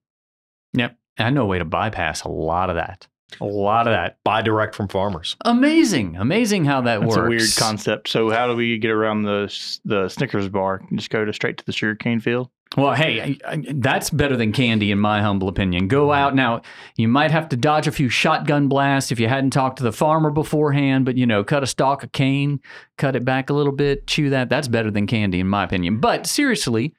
Yep, 0.73 0.97
I 1.17 1.29
know 1.29 1.43
a 1.43 1.47
way 1.47 1.59
to 1.59 1.65
bypass 1.65 2.23
a 2.23 2.29
lot 2.29 2.69
of 2.69 2.75
that. 2.75 3.07
A 3.41 3.45
lot 3.45 3.87
of 3.87 3.93
that. 3.93 4.17
Buy 4.23 4.41
direct 4.41 4.73
from 4.73 4.87
farmers. 4.87 5.37
Amazing, 5.45 6.15
amazing 6.15 6.65
how 6.65 6.81
that 6.81 6.99
That's 7.01 7.15
works. 7.15 7.27
a 7.27 7.29
weird 7.29 7.49
concept. 7.57 8.09
So 8.09 8.31
how 8.31 8.47
do 8.47 8.55
we 8.55 8.77
get 8.79 8.91
around 8.91 9.23
the 9.23 9.53
the 9.85 10.09
Snickers 10.09 10.49
bar? 10.49 10.81
Just 10.95 11.09
go 11.09 11.23
to 11.23 11.31
straight 11.31 11.57
to 11.57 11.65
the 11.65 11.71
sugarcane 11.71 12.19
field. 12.19 12.49
Well, 12.77 12.93
hey, 12.93 13.39
I, 13.43 13.51
I, 13.53 13.63
that's 13.75 14.11
better 14.11 14.37
than 14.37 14.51
candy, 14.51 14.91
in 14.91 14.99
my 14.99 15.21
humble 15.21 15.47
opinion. 15.47 15.87
Go 15.87 16.07
mm-hmm. 16.07 16.19
out 16.19 16.35
now. 16.35 16.61
You 16.97 17.07
might 17.07 17.31
have 17.31 17.49
to 17.49 17.57
dodge 17.57 17.87
a 17.87 17.91
few 17.91 18.09
shotgun 18.09 18.67
blasts 18.67 19.11
if 19.11 19.19
you 19.19 19.27
hadn't 19.27 19.51
talked 19.51 19.77
to 19.77 19.83
the 19.83 19.91
farmer 19.91 20.29
beforehand, 20.29 21.05
but 21.05 21.17
you 21.17 21.25
know, 21.25 21.43
cut 21.43 21.63
a 21.63 21.67
stalk 21.67 22.03
of 22.03 22.11
cane, 22.11 22.59
cut 22.97 23.15
it 23.15 23.25
back 23.25 23.49
a 23.49 23.53
little 23.53 23.73
bit, 23.73 24.05
chew 24.05 24.29
that. 24.29 24.49
That's 24.49 24.67
better 24.67 24.91
than 24.91 25.07
candy, 25.07 25.39
in 25.39 25.47
my 25.47 25.63
opinion. 25.63 25.99
But 25.99 26.27
seriously, 26.27 26.93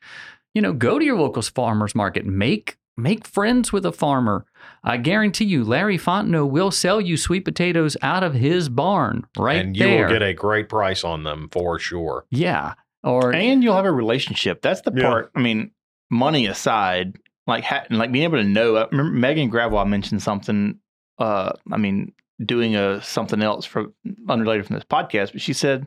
you 0.54 0.62
know, 0.62 0.72
go 0.72 0.98
to 0.98 1.04
your 1.04 1.18
local 1.18 1.42
farmers 1.42 1.94
market, 1.94 2.26
make 2.26 2.76
make 2.96 3.26
friends 3.26 3.72
with 3.72 3.86
a 3.86 3.92
farmer. 3.92 4.46
I 4.82 4.96
guarantee 4.96 5.46
you, 5.46 5.64
Larry 5.64 5.98
Fontenot 5.98 6.50
will 6.50 6.70
sell 6.70 7.00
you 7.00 7.16
sweet 7.16 7.44
potatoes 7.44 7.96
out 8.02 8.22
of 8.22 8.34
his 8.34 8.68
barn 8.68 9.24
right 9.38 9.64
and 9.64 9.76
you 9.76 9.84
there. 9.84 10.04
will 10.04 10.12
get 10.12 10.22
a 10.22 10.34
great 10.34 10.68
price 10.68 11.04
on 11.04 11.22
them 11.22 11.48
for 11.52 11.78
sure. 11.78 12.26
yeah, 12.30 12.74
or 13.02 13.32
And 13.34 13.62
you'll 13.62 13.76
have 13.76 13.84
a 13.86 13.92
relationship. 13.92 14.62
That's 14.62 14.82
the 14.82 14.92
Yeah. 14.94 15.02
part. 15.08 15.30
I 15.34 15.40
mean, 15.40 15.70
money 16.10 16.46
aside, 16.46 17.18
like 17.46 17.64
ha- 17.64 17.84
like 17.90 18.12
being 18.12 18.24
able 18.24 18.38
to 18.38 18.44
know. 18.44 18.76
I 18.76 18.86
remember 18.90 19.12
Megan 19.18 19.48
Gravois 19.50 19.84
mentioned 19.86 20.22
something. 20.22 20.78
Uh, 21.18 21.52
I 21.70 21.76
mean, 21.76 22.12
doing 22.44 22.74
a 22.76 23.02
something 23.02 23.42
else 23.42 23.66
for 23.66 23.86
unrelated 24.28 24.66
from 24.66 24.74
this 24.74 24.84
podcast, 24.84 25.32
but 25.32 25.40
she 25.40 25.52
said, 25.52 25.86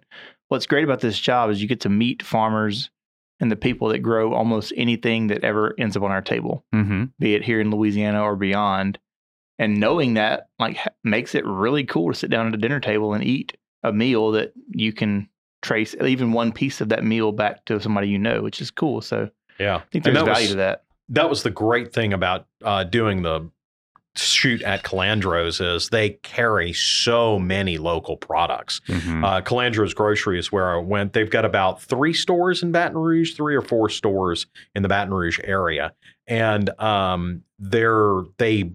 "What's 0.50 0.66
great 0.68 0.84
about 0.84 1.00
this 1.02 1.20
job 1.20 1.50
is 1.50 1.62
you 1.62 1.68
get 1.68 1.82
to 1.82 1.90
meet 1.90 2.22
farmers 2.24 2.90
and 3.40 3.52
the 3.52 3.56
people 3.56 3.88
that 3.90 4.00
grow 4.00 4.34
almost 4.34 4.72
anything 4.78 5.28
that 5.28 5.44
ever 5.44 5.74
ends 5.80 5.98
up 5.98 6.04
on 6.04 6.12
our 6.12 6.22
table, 6.22 6.64
Mhm. 6.74 7.12
be 7.20 7.34
it 7.34 7.44
here 7.44 7.60
in 7.60 7.72
Louisiana 7.72 8.22
or 8.24 8.36
beyond." 8.36 9.00
And 9.60 9.80
knowing 9.80 10.16
that, 10.16 10.48
like, 10.60 10.78
ha- 10.78 10.90
makes 11.04 11.36
it 11.36 11.46
really 11.46 11.84
cool 11.84 12.12
to 12.12 12.18
sit 12.18 12.30
down 12.30 12.48
at 12.48 12.54
a 12.54 12.58
dinner 12.58 12.80
table 12.80 13.14
and 13.14 13.24
eat 13.24 13.56
a 13.84 13.92
meal 13.94 14.32
that 14.32 14.54
you 14.70 14.94
can 14.94 15.30
trace 15.64 15.96
even 16.06 16.32
one 16.34 16.52
piece 16.52 16.80
of 16.82 16.90
that 16.90 17.04
meal 17.04 17.32
back 17.32 17.66
to 17.66 17.80
somebody 17.80 18.08
you 18.10 18.20
know, 18.20 18.42
which 18.44 18.62
is 18.62 18.70
cool. 18.70 19.02
So 19.02 19.30
Yeah, 19.60 19.78
I 19.78 19.84
think 19.92 20.04
there's 20.04 20.16
that 20.18 20.26
value 20.26 20.42
was- 20.42 20.50
to 20.52 20.58
that. 20.58 20.84
that 21.10 21.30
was 21.30 21.42
the 21.44 21.50
great 21.50 21.92
thing 21.94 22.14
about 22.14 22.46
uh, 22.64 22.84
doing 22.84 23.24
the 23.24 23.50
shoot 24.16 24.62
at 24.62 24.84
Calandro's 24.84 25.60
is 25.60 25.90
they 25.90 26.12
carry 26.22 26.72
so 26.72 27.40
many 27.40 27.80
local 27.80 28.16
products. 28.16 28.80
Mhm. 28.88 29.24
Uh, 29.26 29.42
Calandro's 29.42 29.96
Grocery 29.96 30.38
is 30.38 30.52
where 30.52 30.70
I 30.72 30.78
went. 30.78 31.14
They've 31.14 31.30
got 31.32 31.46
about 31.46 31.82
three 31.82 32.14
stores 32.14 32.62
in 32.62 32.72
Baton 32.72 32.96
Rouge, 32.96 33.34
three 33.36 33.56
or 33.56 33.64
four 33.64 33.90
stores 33.90 34.46
in 34.76 34.84
the 34.84 34.88
Baton 34.90 35.16
Rouge 35.16 35.40
area, 35.44 35.94
and 36.28 36.70
um, 36.80 37.42
they're 37.58 38.22
they 38.38 38.74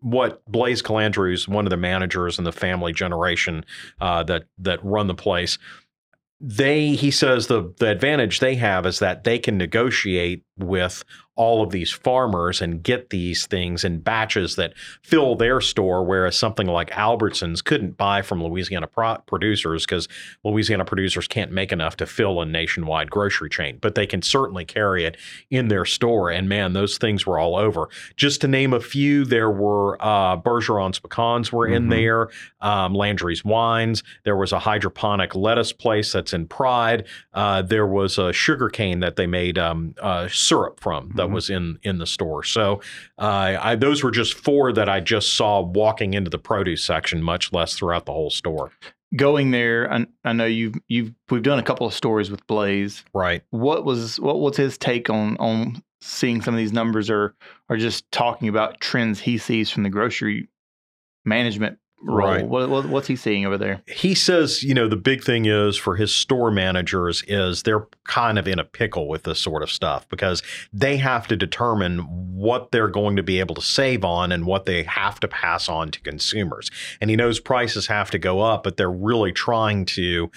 what 0.00 0.40
Blaze 0.46 0.82
Calandro's 0.82 1.48
one 1.48 1.66
of 1.66 1.70
the 1.70 1.76
managers 1.76 2.38
in 2.38 2.44
the 2.44 2.52
family 2.52 2.92
generation 2.92 3.64
uh, 4.00 4.22
that 4.22 4.44
that 4.58 4.78
run 4.84 5.08
the 5.08 5.14
place. 5.16 5.58
They 6.46 6.90
he 6.90 7.10
says 7.10 7.46
the 7.46 7.72
the 7.78 7.88
advantage 7.88 8.40
they 8.40 8.56
have 8.56 8.84
is 8.84 8.98
that 8.98 9.24
they 9.24 9.38
can 9.38 9.56
negotiate 9.56 10.44
with 10.58 11.02
all 11.36 11.62
of 11.62 11.70
these 11.70 11.90
farmers 11.90 12.62
and 12.62 12.82
get 12.82 13.10
these 13.10 13.46
things 13.46 13.82
in 13.84 13.98
batches 13.98 14.56
that 14.56 14.72
fill 15.02 15.34
their 15.34 15.60
store, 15.60 16.04
whereas 16.04 16.36
something 16.36 16.66
like 16.66 16.90
Albertsons 16.90 17.62
couldn't 17.64 17.96
buy 17.96 18.22
from 18.22 18.42
Louisiana 18.42 18.86
pro- 18.86 19.18
producers 19.26 19.84
because 19.84 20.08
Louisiana 20.44 20.84
producers 20.84 21.26
can't 21.26 21.50
make 21.50 21.72
enough 21.72 21.96
to 21.96 22.06
fill 22.06 22.40
a 22.40 22.46
nationwide 22.46 23.10
grocery 23.10 23.50
chain, 23.50 23.78
but 23.80 23.94
they 23.96 24.06
can 24.06 24.22
certainly 24.22 24.64
carry 24.64 25.04
it 25.04 25.16
in 25.50 25.68
their 25.68 25.84
store. 25.84 26.30
And 26.30 26.48
man, 26.48 26.72
those 26.72 26.98
things 26.98 27.26
were 27.26 27.38
all 27.38 27.56
over. 27.56 27.88
Just 28.16 28.40
to 28.42 28.48
name 28.48 28.72
a 28.72 28.80
few, 28.80 29.24
there 29.24 29.50
were 29.50 29.96
uh, 30.00 30.36
Bergeron's 30.36 30.98
pecans 31.00 31.52
were 31.52 31.66
in 31.66 31.86
Mhm. 31.86 31.90
there, 31.90 32.28
um, 32.60 32.94
Landry's 32.94 33.44
wines. 33.44 34.02
There 34.24 34.36
was 34.36 34.52
a 34.52 34.60
hydroponic 34.60 35.34
lettuce 35.34 35.72
place 35.72 36.12
that's 36.12 36.32
in 36.32 36.46
Pride. 36.46 37.06
Uh, 37.32 37.62
there 37.62 37.86
was 37.86 38.18
a 38.18 38.32
sugar 38.32 38.68
cane 38.68 39.00
that 39.00 39.16
they 39.16 39.26
made 39.26 39.58
um, 39.58 39.94
uh, 40.00 40.28
syrup 40.28 40.78
from 40.80 41.10
that 41.24 41.30
Mhm. 41.30 41.34
was 41.34 41.50
in 41.50 41.78
in 41.82 41.98
the 41.98 42.06
store. 42.06 42.42
So 42.44 42.80
uh, 43.18 43.56
I, 43.60 43.74
those 43.76 44.02
were 44.04 44.10
just 44.10 44.34
four 44.34 44.72
that 44.72 44.88
I 44.88 45.00
just 45.00 45.34
saw 45.36 45.60
walking 45.60 46.14
into 46.14 46.30
the 46.30 46.38
produce 46.38 46.84
section, 46.84 47.22
much 47.22 47.52
less 47.52 47.74
throughout 47.74 48.06
the 48.06 48.12
whole 48.12 48.30
store. 48.30 48.70
Going 49.16 49.50
there, 49.52 49.92
I, 49.92 50.06
I 50.24 50.32
know 50.32 50.44
you've 50.46 50.74
you've 50.88 51.12
we've 51.30 51.42
done 51.42 51.58
a 51.58 51.62
couple 51.62 51.86
of 51.86 51.94
stories 51.94 52.30
with 52.30 52.44
Blaze. 52.46 53.04
Right. 53.14 53.42
What 53.50 53.84
was 53.84 54.18
what 54.20 54.40
was 54.40 54.56
his 54.56 54.76
take 54.76 55.08
on 55.10 55.36
on 55.38 55.82
seeing 56.00 56.42
some 56.42 56.52
of 56.54 56.58
these 56.58 56.72
numbers, 56.72 57.08
or 57.10 57.34
or 57.68 57.76
just 57.76 58.10
talking 58.10 58.48
about 58.48 58.80
trends 58.80 59.20
he 59.20 59.38
sees 59.38 59.70
from 59.70 59.84
the 59.84 59.88
grocery 59.90 60.48
management 61.24 61.78
role? 62.04 62.18
Right. 62.18 62.46
What, 62.46 62.68
what 62.68 62.86
what's 62.86 63.08
he 63.08 63.16
seeing 63.16 63.46
over 63.46 63.58
there? 63.58 63.82
he 63.86 64.14
says, 64.14 64.62
you 64.62 64.74
know, 64.74 64.88
the 64.88 64.96
big 64.96 65.22
thing 65.22 65.46
is 65.46 65.76
for 65.76 65.96
his 65.96 66.14
store 66.14 66.50
managers 66.50 67.22
is 67.26 67.62
they're 67.62 67.86
kind 68.04 68.38
of 68.38 68.46
in 68.46 68.58
a 68.58 68.64
pickle 68.64 69.08
with 69.08 69.24
this 69.24 69.38
sort 69.38 69.62
of 69.62 69.70
stuff 69.70 70.08
because 70.08 70.42
they 70.72 70.96
have 70.96 71.26
to 71.28 71.36
determine 71.36 72.00
what 72.34 72.70
they're 72.70 72.88
going 72.88 73.16
to 73.16 73.22
be 73.22 73.40
able 73.40 73.54
to 73.54 73.62
save 73.62 74.04
on 74.04 74.32
and 74.32 74.46
what 74.46 74.66
they 74.66 74.82
have 74.82 75.18
to 75.20 75.28
pass 75.28 75.68
on 75.68 75.90
to 75.90 76.00
consumers. 76.00 76.70
And 77.00 77.10
he 77.10 77.16
knows 77.16 77.40
prices 77.40 77.86
have 77.86 78.10
to 78.10 78.18
go 78.18 78.40
up, 78.40 78.62
but 78.64 78.76
they're 78.76 78.90
really 78.90 79.32
trying 79.32 79.84
to 79.86 80.30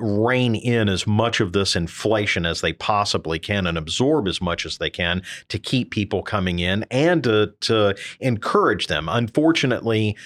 rein 0.00 0.54
in 0.54 0.88
as 0.88 1.06
much 1.06 1.40
of 1.40 1.52
this 1.52 1.76
inflation 1.76 2.46
as 2.46 2.60
they 2.60 2.72
possibly 2.72 3.38
can 3.38 3.66
and 3.66 3.76
absorb 3.76 4.26
as 4.26 4.40
much 4.40 4.64
as 4.64 4.78
they 4.78 4.90
can 4.90 5.22
to 5.48 5.58
keep 5.58 5.90
people 5.90 6.22
coming 6.22 6.58
in 6.58 6.84
and 6.90 7.24
to 7.24 7.52
to 7.60 7.94
encourage 8.20 8.86
them. 8.86 9.08
Unfortunately, 9.08 10.16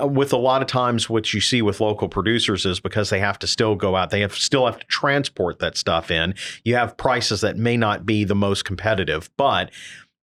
with 0.00 0.32
a 0.32 0.36
lot 0.36 0.62
of 0.62 0.68
times 0.68 1.08
what 1.08 1.32
you 1.32 1.40
see 1.40 1.62
with 1.62 1.80
local 1.80 2.08
producers 2.08 2.66
is 2.66 2.80
because 2.80 3.10
they 3.10 3.20
have 3.20 3.38
to 3.38 3.46
still 3.46 3.74
go 3.74 3.96
out 3.96 4.10
they 4.10 4.20
have 4.20 4.34
still 4.34 4.66
have 4.66 4.78
to 4.78 4.86
transport 4.86 5.58
that 5.58 5.76
stuff 5.76 6.10
in 6.10 6.34
you 6.64 6.74
have 6.74 6.96
prices 6.96 7.40
that 7.40 7.56
may 7.56 7.76
not 7.76 8.04
be 8.06 8.24
the 8.24 8.34
most 8.34 8.64
competitive 8.64 9.30
but 9.36 9.70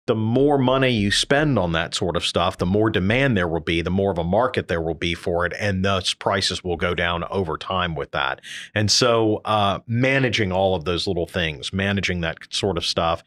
the 0.08 0.14
more 0.14 0.56
money 0.56 0.88
you 0.88 1.10
spend 1.10 1.58
on 1.58 1.72
that 1.72 1.94
sort 1.94 2.16
of 2.16 2.24
stuff 2.24 2.56
the 2.56 2.66
more 2.66 2.88
demand 2.88 3.36
there 3.36 3.46
will 3.46 3.60
be 3.60 3.82
the 3.82 3.90
more 3.90 4.10
of 4.10 4.16
a 4.18 4.24
market 4.24 4.66
there 4.66 4.80
will 4.80 4.94
be 4.94 5.14
for 5.14 5.44
it 5.44 5.52
and 5.58 5.84
thus 5.84 6.14
prices 6.14 6.64
will 6.64 6.78
go 6.78 6.94
down 6.94 7.24
over 7.24 7.58
time 7.58 7.94
with 7.94 8.10
that. 8.12 8.40
And 8.74 8.90
so 8.90 9.42
uh, 9.44 9.80
managing 9.86 10.50
all 10.50 10.74
of 10.74 10.86
those 10.86 11.06
little 11.06 11.26
things 11.26 11.74
managing 11.74 12.22
that 12.22 12.38
sort 12.50 12.78
of 12.78 12.86
stuff 12.86 13.22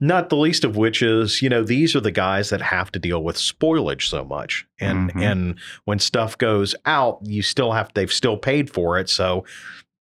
not 0.00 0.28
the 0.28 0.36
least 0.36 0.64
of 0.64 0.76
which 0.76 1.02
is, 1.02 1.42
you 1.42 1.48
know, 1.48 1.62
these 1.64 1.96
are 1.96 2.00
the 2.00 2.12
guys 2.12 2.50
that 2.50 2.60
have 2.62 2.92
to 2.92 2.98
deal 2.98 3.22
with 3.22 3.36
spoilage 3.36 4.02
so 4.08 4.24
much. 4.24 4.66
And 4.80 5.12
Mhm. 5.12 5.22
and 5.22 5.54
when 5.84 5.98
stuff 5.98 6.38
goes 6.38 6.74
out, 6.86 7.18
you 7.24 7.42
still 7.42 7.72
have 7.72 7.90
they've 7.94 8.12
still 8.12 8.36
paid 8.36 8.70
for 8.70 8.98
it. 8.98 9.08
So 9.10 9.44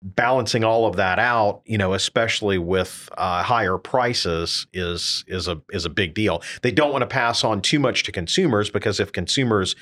balancing 0.02 0.64
all 0.64 0.86
of 0.86 0.96
that 0.96 1.20
out, 1.20 1.62
you 1.66 1.78
know, 1.78 1.94
especially 1.94 2.58
with 2.58 3.10
uh, 3.18 3.44
higher 3.44 3.78
prices 3.78 4.68
is 4.74 5.26
is 5.28 5.48
a 5.48 5.62
is 5.72 5.86
a 5.86 5.90
big 5.90 6.14
deal. 6.14 6.42
They 6.62 6.72
don't 6.72 6.92
want 6.92 7.02
to 7.02 7.08
pass 7.08 7.44
on 7.44 7.62
too 7.62 7.80
much 7.80 8.04
to 8.04 8.12
consumers 8.12 8.70
because 8.70 9.00
if 9.00 9.12
consumers 9.12 9.76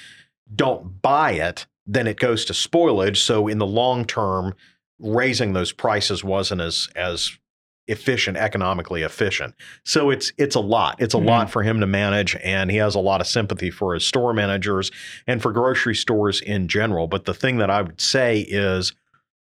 don't 0.55 1.01
buy 1.01 1.33
it, 1.33 1.67
then 1.85 2.07
it 2.07 2.17
goes 2.17 2.45
to 2.45 2.53
spoilage. 2.53 3.17
So 3.17 3.47
in 3.47 3.57
the 3.59 3.65
long 3.67 4.05
term, 4.05 4.53
raising 4.99 5.53
those 5.53 5.71
prices 5.71 6.23
wasn't 6.23 6.61
as 6.61 6.87
as 6.95 7.37
efficient, 7.87 8.37
economically 8.37 9.01
efficient. 9.03 9.55
So 9.85 10.09
it's 10.09 10.31
it's 10.37 10.55
a 10.55 10.59
lot. 10.59 10.95
It's 10.99 11.13
a 11.13 11.17
Mhm. 11.17 11.25
lot 11.25 11.51
for 11.51 11.63
him 11.63 11.79
to 11.79 11.87
manage, 11.87 12.35
and 12.43 12.69
he 12.69 12.77
has 12.77 12.95
a 12.95 12.99
lot 12.99 13.21
of 13.21 13.27
sympathy 13.27 13.69
for 13.71 13.93
his 13.93 14.05
store 14.05 14.33
managers 14.33 14.91
and 15.25 15.41
for 15.41 15.51
grocery 15.51 15.95
stores 15.95 16.41
in 16.41 16.67
general. 16.67 17.07
But 17.07 17.25
the 17.25 17.33
thing 17.33 17.57
that 17.57 17.69
I 17.69 17.81
would 17.81 18.01
say 18.01 18.41
is 18.41 18.93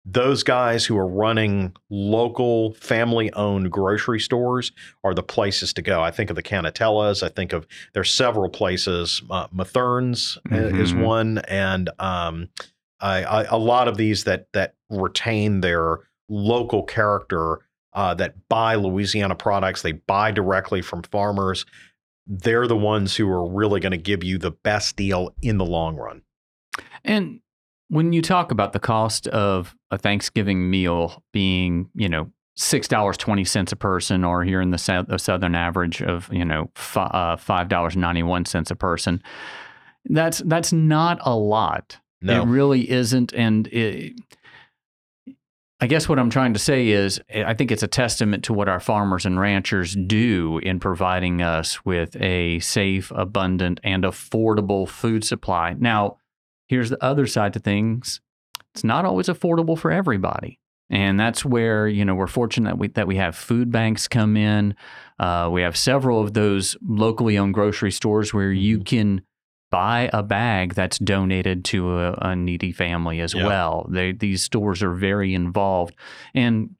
those 0.06 0.44
guys 0.44 0.86
who 0.86 0.98
are 0.98 1.06
running 1.08 1.76
local 1.90 2.74
family 2.76 3.32
owned 3.34 3.70
grocery 3.72 4.20
stores 4.20 4.72
are 5.04 5.14
the 5.14 5.22
places 5.22 5.74
to 5.74 5.82
go. 5.82 6.02
I 6.02 6.10
think 6.10 6.30
of 6.30 6.36
the 6.36 6.42
Canatellas. 6.42 7.22
I 7.22 7.28
think 7.30 7.52
of 7.54 7.68
there's 7.94 8.12
several 8.14 8.50
places. 8.50 9.22
Uh, 9.30 9.48
Matherne's 9.52 10.38
uh, 10.52 10.56
is 10.56 10.94
Mhm. 10.94 11.04
one, 11.04 11.38
and 11.50 11.90
um, 12.00 12.48
I, 13.02 13.24
I, 13.24 13.44
a 13.44 13.58
lot 13.58 13.88
of 13.88 13.98
these 13.98 14.24
that 14.24 14.48
that 14.54 14.74
retain 14.90 15.62
their 15.62 16.00
local 16.30 16.84
character. 16.84 17.60
Uh, 17.92 18.14
that 18.14 18.48
buy 18.50 18.76
Louisiana 18.76 19.34
products, 19.34 19.82
they 19.82 19.94
buy 19.94 20.32
directly 20.32 20.82
from 20.82 21.02
farmers. 21.02 21.66
They're 22.28 22.68
the 22.68 22.78
ones 22.78 23.16
who 23.16 23.28
are 23.28 23.52
really 23.52 23.80
going 23.80 23.94
to 23.94 23.98
give 23.98 24.24
you 24.24 24.38
the 24.38 24.52
best 24.52 24.96
deal 24.96 25.34
in 25.42 25.58
the 25.58 25.66
long 25.66 25.96
run. 25.96 26.22
And 27.04 27.40
when 27.88 28.14
you 28.14 28.22
talk 28.22 28.52
about 28.52 28.74
the 28.74 28.80
cost 28.80 29.28
of 29.30 29.76
a 29.90 29.98
Thanksgiving 29.98 30.70
meal 30.70 31.24
being, 31.34 31.90
you 31.96 32.08
know, 32.08 32.32
six 32.56 32.88
dollars 32.88 33.18
twenty 33.18 33.44
cents 33.44 33.72
a 33.72 33.76
person, 33.76 34.24
or 34.24 34.44
here 34.44 34.62
in 34.62 34.70
the, 34.70 34.78
south, 34.78 35.08
the 35.08 35.18
southern 35.18 35.56
average 35.56 36.04
of, 36.04 36.32
you 36.32 36.46
know, 36.46 36.70
fi- 36.76 37.06
uh, 37.06 37.38
five 37.38 37.70
dollars 37.70 37.98
ninety 37.98 38.22
one 38.22 38.46
cents 38.46 38.70
a 38.70 38.76
person, 38.76 39.24
that's 40.06 40.40
that's 40.46 40.72
not 40.72 41.18
a 41.24 41.36
lot. 41.36 41.98
No, 42.22 42.44
It 42.44 42.46
really 42.46 42.90
isn't. 42.90 43.34
And 43.34 43.66
it, 43.68 44.14
I 45.82 45.88
guess 45.88 46.10
what 46.10 46.20
I'm 46.20 46.30
trying 46.30 46.54
to 46.54 46.60
say 46.60 46.90
is, 46.90 47.22
I 47.34 47.54
think 47.54 47.72
it's 47.72 47.84
a 47.84 47.88
testament 47.88 48.44
to 48.46 48.54
what 48.54 48.68
our 48.68 48.82
farmers 48.82 49.26
and 49.26 49.40
ranchers 49.40 49.96
do 49.96 50.60
in 50.62 50.78
providing 50.80 51.42
us 51.42 51.86
with 51.86 52.18
a 52.18 52.60
safe, 52.60 53.12
abundant, 53.16 53.80
and 53.82 54.04
affordable 54.04 54.90
food 54.90 55.24
supply. 55.24 55.76
Now, 55.78 56.18
here's 56.68 56.90
the 56.90 57.02
other 57.02 57.26
side 57.26 57.54
to 57.54 57.60
things 57.60 58.20
it's 58.74 58.84
not 58.84 59.06
always 59.06 59.28
affordable 59.28 59.78
for 59.78 59.90
everybody. 59.90 60.60
And 60.90 61.20
that's 61.20 61.46
where 61.46 61.88
you 61.88 62.04
know 62.04 62.16
we're 62.16 62.28
fortunate 62.28 62.72
that 62.72 62.78
we, 62.78 62.88
that 62.90 63.08
we 63.08 63.16
have 63.16 63.36
food 63.36 63.72
banks 63.72 64.08
come 64.08 64.36
in. 64.36 64.76
Uh, 65.18 65.50
we 65.52 65.62
have 65.62 65.78
several 65.78 66.22
of 66.22 66.34
those 66.34 66.76
locally 66.82 67.38
owned 67.38 67.54
grocery 67.54 67.92
stores 67.92 68.34
where 68.34 68.52
you 68.52 68.80
can 68.80 69.22
buy 69.72 70.10
a 70.14 70.24
bag 70.24 70.74
that's 70.74 70.98
donated 70.98 71.64
to 71.66 71.98
a, 72.00 72.14
a 72.22 72.36
needy 72.36 72.72
family 72.72 73.20
as 73.20 73.34
Yeah. 73.34 73.46
well. 73.46 73.88
They, 73.90 74.12
these 74.12 74.44
stores 74.44 74.82
are 74.84 74.94
very 74.94 75.34
involved, 75.34 75.96
and 76.34 76.76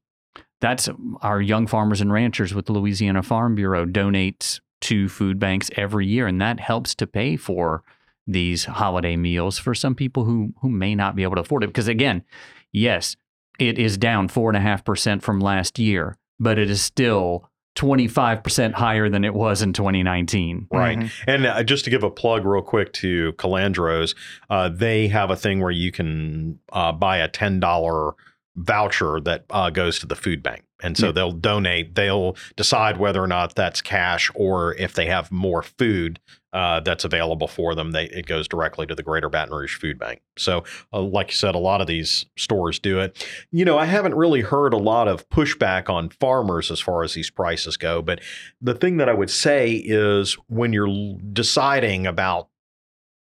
that's 0.62 0.90
our 1.22 1.42
young 1.42 1.68
farmers 1.68 2.02
and 2.02 2.12
ranchers 2.12 2.54
with 2.54 2.66
the 2.66 2.74
Louisiana 2.74 3.24
Farm 3.24 3.56
Bureau 3.56 3.86
donates 3.86 4.60
to 4.82 5.08
food 5.10 5.40
banks 5.40 5.70
every 5.76 6.08
year, 6.08 6.28
and 6.28 6.42
that 6.42 6.60
helps 6.60 6.96
to 6.96 7.08
pay 7.08 7.36
for 7.36 7.84
these 8.28 8.66
holiday 8.66 9.16
meals 9.16 9.58
for 9.58 9.74
some 9.74 9.96
people 9.96 10.24
who 10.26 10.54
who 10.62 10.70
may 10.70 10.96
not 10.96 11.16
be 11.16 11.24
able 11.24 11.36
to 11.36 11.42
afford 11.42 11.64
it. 11.64 11.68
Because 11.68 11.88
again, 11.88 12.24
yes, 12.72 13.16
it 13.58 13.78
is 13.80 13.98
down 13.98 14.28
four 14.28 14.50
and 14.50 14.58
a 14.58 14.62
half 14.62 14.84
percent 14.86 15.24
from 15.24 15.40
last 15.40 15.80
year, 15.80 16.16
but 16.40 16.58
it 16.60 16.70
is 16.70 16.82
still 16.82 17.49
25% 17.80 18.74
higher 18.74 19.08
than 19.10 19.24
it 19.24 19.34
was 19.34 19.62
in 19.62 19.72
2019. 19.72 20.68
Right. 20.70 21.00
Mhm. 21.00 21.12
And 21.28 21.46
uh, 21.46 21.64
just 21.64 21.86
to 21.86 21.90
give 21.90 22.04
a 22.04 22.12
plug 22.12 22.44
real 22.44 22.62
quick 22.62 22.92
to 22.94 23.32
Calandros, 23.34 24.16
uh, 24.50 24.68
they 24.68 25.08
have 25.08 25.32
a 25.32 25.38
thing 25.38 25.62
where 25.62 25.72
you 25.72 25.90
can 25.92 26.60
uh, 26.74 26.92
buy 26.92 27.18
a 27.20 27.30
$10 27.30 28.14
voucher 28.58 29.22
that 29.22 29.46
uh, 29.50 29.70
goes 29.70 29.98
to 30.00 30.08
the 30.08 30.16
food 30.18 30.44
bank. 30.44 30.64
And 30.82 30.98
so 30.98 31.08
Yeah. 31.08 31.12
they'll 31.12 31.32
donate, 31.32 31.96
they'll 31.96 32.36
decide 32.56 32.98
whether 32.98 33.22
or 33.22 33.28
not 33.28 33.56
that's 33.56 33.82
cash 33.82 34.32
or 34.34 34.76
if 34.76 34.94
they 34.94 35.08
have 35.08 35.32
more 35.32 35.62
food 35.62 36.20
uh, 36.52 36.80
that's 36.80 37.04
available 37.04 37.48
for 37.48 37.76
them, 37.76 37.92
they, 37.92 38.06
it 38.06 38.26
goes 38.26 38.48
directly 38.48 38.88
to 38.88 38.96
the 38.96 39.04
Greater 39.04 39.30
Baton 39.30 39.54
Rouge 39.54 39.76
Food 39.78 40.00
Bank. 40.00 40.22
So, 40.36 40.64
uh, 40.92 41.02
like 41.02 41.28
you 41.30 41.36
said, 41.36 41.54
a 41.54 41.60
lot 41.60 41.80
of 41.80 41.86
these 41.86 42.26
stores 42.38 42.80
do 42.80 43.00
it. 43.00 43.24
You 43.52 43.66
know, 43.66 43.78
I 43.78 43.86
haven't 43.86 44.16
really 44.16 44.42
heard 44.42 44.74
a 44.74 44.78
lot 44.78 45.08
of 45.08 45.30
pushback 45.30 45.90
on 45.90 46.10
farmers 46.10 46.72
as 46.72 46.80
far 46.80 47.04
as 47.04 47.14
these 47.14 47.30
prices 47.30 47.78
go, 47.78 48.02
but 48.02 48.22
the 48.62 48.74
thing 48.74 48.98
that 48.98 49.08
I 49.10 49.14
would 49.14 49.30
say 49.30 49.74
is 49.74 50.38
when 50.48 50.74
you're 50.74 51.18
deciding 51.34 52.08
about 52.08 52.48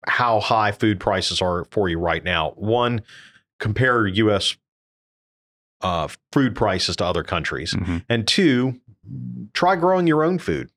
how 0.06 0.40
high 0.40 0.72
food 0.72 0.98
prices 1.00 1.42
are 1.42 1.66
for 1.70 1.88
you 1.88 1.98
right 1.98 2.24
now. 2.24 2.52
One, 2.56 3.02
compare 3.58 4.06
U.S. 4.06 4.56
Uh, 5.80 6.08
food 6.32 6.56
prices 6.56 6.97
to 6.97 7.04
other 7.04 7.23
countries, 7.23 7.73
Mhm. 7.75 8.04
and 8.08 8.26
two, 8.26 8.80
try 9.54 9.76
growing 9.76 10.06
your 10.08 10.25
own 10.25 10.38
food. 10.38 10.70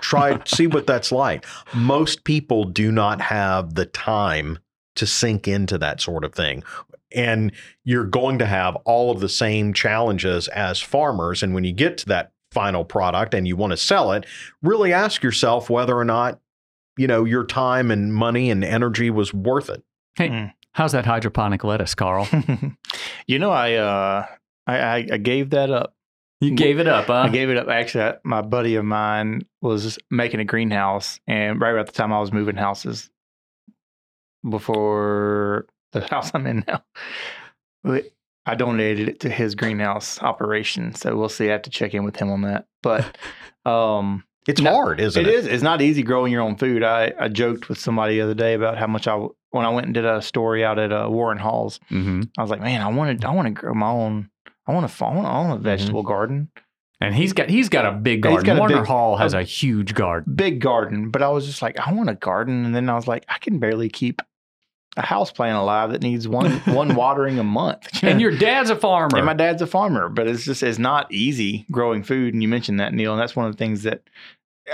Try 0.00 0.40
see 0.46 0.66
what 0.66 0.86
that's 0.86 1.12
like. 1.12 1.44
Most 1.74 2.24
people 2.24 2.64
do 2.64 2.90
not 2.90 3.20
have 3.20 3.74
the 3.74 3.84
time 3.86 4.58
to 4.94 5.06
sink 5.06 5.46
into 5.46 5.76
that 5.78 6.00
sort 6.00 6.24
of 6.24 6.34
thing. 6.34 6.62
And 7.14 7.52
you're 7.84 8.04
going 8.06 8.38
to 8.38 8.46
have 8.46 8.76
all 8.86 9.10
of 9.10 9.20
the 9.20 9.28
same 9.28 9.74
challenges 9.74 10.48
as 10.48 10.80
farmers. 10.80 11.42
And 11.42 11.54
when 11.54 11.64
you 11.64 11.72
get 11.72 11.98
to 11.98 12.06
that 12.06 12.32
final 12.50 12.84
product 12.84 13.34
and 13.34 13.46
you 13.46 13.56
want 13.56 13.72
to 13.72 13.76
sell 13.76 14.12
it, 14.12 14.24
really 14.62 14.92
ask 14.92 15.22
yourself 15.22 15.68
whether 15.68 15.96
or 15.98 16.04
not, 16.04 16.40
you 16.96 17.06
know, 17.06 17.24
your 17.24 17.44
time 17.44 17.90
and 17.90 18.14
money 18.14 18.50
and 18.50 18.64
energy 18.64 19.10
was 19.10 19.34
worth 19.34 19.68
it. 19.68 19.82
Hey, 20.14 20.54
how's 20.72 20.92
that 20.92 21.04
hydroponic 21.04 21.62
lettuce, 21.62 21.94
Karl? 21.94 22.26
you 23.26 23.38
know, 23.38 23.50
I, 23.50 23.74
uh, 23.74 24.26
I, 24.66 24.78
I, 24.78 24.96
I 25.12 25.16
gave 25.18 25.50
that 25.50 25.70
up. 25.70 25.94
You 26.40 26.50
gave 26.52 26.78
it 26.78 26.86
up, 26.86 27.06
huh? 27.06 27.14
I 27.22 27.28
gave 27.30 27.48
it 27.50 27.56
up. 27.56 27.68
Actually, 27.68 28.04
I- 28.04 28.16
my 28.24 28.42
buddy 28.42 28.74
of 28.76 28.84
mine 28.84 29.46
was 29.62 29.98
making 30.10 30.40
a 30.40 30.44
greenhouse, 30.44 31.18
and 31.26 31.60
right 31.60 31.70
about 31.72 31.86
the 31.86 31.92
time 31.92 32.12
I 32.12 32.20
was 32.20 32.32
moving 32.32 32.56
houses, 32.56 33.08
before 34.48 35.66
the 35.92 36.00
house 36.10 36.30
I'm 36.34 36.46
in 36.46 36.64
now, 36.66 36.82
I 38.46 38.54
donated 38.54 39.08
it 39.08 39.20
to 39.20 39.28
his 39.30 39.54
greenhouse 39.54 40.20
operation. 40.22 40.94
So 40.94 41.16
we'll 41.16 41.28
see. 41.28 41.48
I 41.48 41.52
have 41.52 41.62
to 41.62 41.70
check 41.70 41.94
in 41.94 42.04
with 42.04 42.16
him 42.16 42.30
on 42.30 42.42
that. 42.42 42.66
But 42.82 43.16
um, 43.64 44.24
It's 44.46 44.60
No, 44.60 44.70
hard, 44.72 45.00
isn't 45.00 45.20
it 45.24 45.28
it? 45.28 45.34
is. 45.34 45.46
It's 45.46 45.62
not 45.62 45.82
easy 45.82 46.02
growing 46.02 46.32
your 46.32 46.42
own 46.42 46.56
food. 46.56 46.82
I, 46.82 47.12
I 47.18 47.28
joked 47.28 47.68
with 47.68 47.78
somebody 47.78 48.16
the 48.16 48.20
other 48.22 48.34
day 48.34 48.54
about 48.54 48.78
how 48.78 48.86
much 48.86 49.08
I 49.08 49.16
when 49.50 49.64
I 49.64 49.70
went 49.70 49.86
and 49.86 49.94
did 49.94 50.04
a 50.04 50.20
story 50.20 50.64
out 50.64 50.78
at 50.78 50.92
uh, 50.92 51.06
Warren 51.10 51.38
Halls. 51.38 51.80
hmm 51.88 52.22
I 52.36 52.42
was 52.42 52.50
like, 52.50 52.60
man, 52.60 52.82
I 52.82 52.88
wanted 52.88 53.24
I 53.24 53.30
want 53.32 53.46
to 53.46 53.52
grow 53.52 53.74
my 53.74 53.88
own. 53.88 54.30
I 54.66 54.72
want 54.72 54.90
to 54.90 55.04
I 55.04 55.14
want, 55.14 55.26
a 55.52 55.54
mm-hmm. 55.54 55.62
vegetable 55.62 56.02
garden, 56.02 56.50
And 57.00 57.14
he's 57.14 57.32
got 57.32 57.48
he's 57.50 57.68
got 57.68 57.86
a 57.86 57.92
big 57.92 58.24
He's 58.24 58.32
garden. 58.32 58.46
got 58.46 58.56
a 58.56 58.58
Warner 58.60 58.76
big- 58.78 58.86
Hall 58.86 59.16
has 59.16 59.34
a- 59.34 59.38
a 59.38 59.42
huge 59.42 59.94
garden. 59.94 60.34
big 60.34 60.60
garden. 60.60 61.10
But 61.10 61.22
I 61.22 61.28
was 61.28 61.46
just 61.46 61.62
like, 61.62 61.78
I 61.78 61.92
want 61.92 62.10
a 62.10 62.14
garden, 62.14 62.64
and 62.64 62.74
then 62.74 62.88
I 62.88 62.94
was 62.94 63.06
like, 63.06 63.24
I 63.28 63.38
can 63.38 63.58
barely 63.58 63.88
keep 63.88 64.22
a 64.98 65.02
house 65.04 65.30
plant 65.30 65.58
alive 65.58 65.90
that 65.92 66.00
needs 66.00 66.26
one 66.26 66.52
one 66.64 66.94
watering 66.94 67.38
a 67.38 67.44
month. 67.44 67.86
And 68.02 68.18
your 68.20 68.30
dad's 68.36 68.70
a 68.70 68.76
farmer. 68.76 69.18
And 69.18 69.26
my 69.26 69.34
dad's 69.34 69.60
a 69.60 69.66
farmer, 69.66 70.08
but 70.08 70.26
it's 70.26 70.44
just 70.46 70.62
it's 70.62 70.78
not 70.78 71.12
easy 71.12 71.66
growing 71.70 72.02
food. 72.02 72.32
And 72.32 72.42
you 72.42 72.48
mentioned 72.48 72.80
that, 72.80 72.94
Neil, 72.94 73.12
and 73.12 73.20
that's 73.20 73.36
one 73.36 73.44
of 73.46 73.52
the 73.52 73.58
things 73.58 73.82
that 73.82 74.02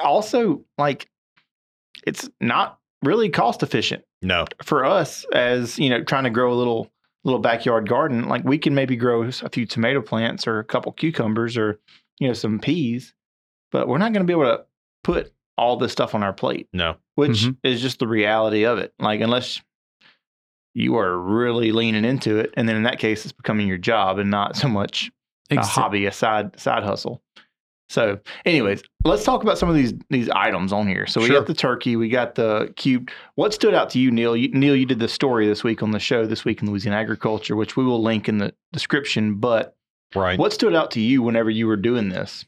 also 0.02 0.64
like 0.78 1.08
it's 2.06 2.30
not 2.40 2.78
really 3.02 3.30
cost 3.30 3.64
efficient 3.64 4.04
No. 4.22 4.44
for 4.62 4.84
us 4.84 5.24
as 5.32 5.76
you 5.78 5.90
know 5.90 6.04
trying 6.04 6.24
to 6.24 6.30
grow 6.30 6.52
a 6.52 6.54
little 6.54 6.91
little 7.24 7.40
backyard 7.40 7.88
garden. 7.88 8.28
Like 8.28 8.44
we 8.44 8.58
can 8.58 8.74
maybe 8.74 8.96
grow 8.96 9.22
a 9.22 9.48
few 9.50 9.66
tomato 9.66 10.00
plants 10.02 10.46
or 10.46 10.58
a 10.58 10.64
couple 10.64 10.92
cucumbers 10.92 11.56
or 11.56 11.78
you 12.18 12.26
know 12.28 12.34
some 12.34 12.58
peas, 12.58 13.14
but 13.70 13.88
we're 13.88 13.98
not 13.98 14.12
going 14.12 14.26
to 14.26 14.26
be 14.26 14.32
able 14.38 14.44
to 14.56 14.64
put 15.04 15.32
all 15.58 15.76
this 15.76 15.92
stuff 15.92 16.14
on 16.14 16.22
our 16.22 16.32
plate, 16.32 16.68
No. 16.72 16.96
which 17.14 17.42
Mhm. 17.42 17.56
is 17.62 17.80
just 17.82 17.98
the 17.98 18.08
reality 18.08 18.64
of 18.64 18.78
it. 18.78 18.94
Like 18.98 19.20
unless 19.20 19.60
you 20.74 20.96
are 20.96 21.18
really 21.18 21.70
leaning 21.72 22.04
into 22.04 22.38
it, 22.38 22.52
and 22.56 22.68
then 22.68 22.76
in 22.76 22.82
that 22.84 22.98
case, 22.98 23.24
it's 23.24 23.32
becoming 23.32 23.68
your 23.68 23.76
job 23.78 24.18
and 24.18 24.30
not 24.30 24.56
so 24.56 24.68
much 24.68 25.10
a 25.50 25.54
Ex- 25.58 25.68
hobby, 25.68 26.06
a 26.06 26.12
side 26.12 26.58
side 26.58 26.82
hustle. 26.82 27.22
So, 27.92 28.18
anyways, 28.46 28.82
let's 29.04 29.22
talk 29.22 29.42
about 29.42 29.58
some 29.58 29.68
of 29.68 29.74
these 29.74 29.92
these 30.08 30.30
items 30.30 30.72
on 30.72 30.88
here. 30.88 31.06
So 31.06 31.20
we 31.20 31.26
Sure. 31.26 31.36
got 31.38 31.46
the 31.46 31.52
turkey, 31.54 31.94
we 31.96 32.08
got 32.08 32.34
the 32.36 32.72
cube. 32.76 33.10
What 33.34 33.52
stood 33.52 33.74
out 33.74 33.90
to 33.90 33.98
you, 33.98 34.10
Neil? 34.10 34.34
You, 34.34 34.48
Neil, 34.48 34.74
you 34.74 34.86
did 34.86 34.98
the 34.98 35.08
story 35.08 35.46
this 35.46 35.62
week 35.62 35.82
on 35.82 35.90
the 35.90 35.98
show, 35.98 36.24
this 36.24 36.44
week 36.44 36.62
in 36.62 36.70
Louisiana 36.70 36.96
agriculture, 36.96 37.54
which 37.54 37.76
we 37.76 37.84
will 37.84 38.02
link 38.02 38.30
in 38.30 38.38
the 38.38 38.54
description. 38.72 39.34
But 39.34 39.76
Right. 40.14 40.38
what 40.38 40.54
stood 40.54 40.74
out 40.74 40.90
to 40.92 41.00
you 41.00 41.20
whenever 41.22 41.50
you 41.50 41.66
were 41.66 41.76
doing 41.76 42.08
this? 42.08 42.46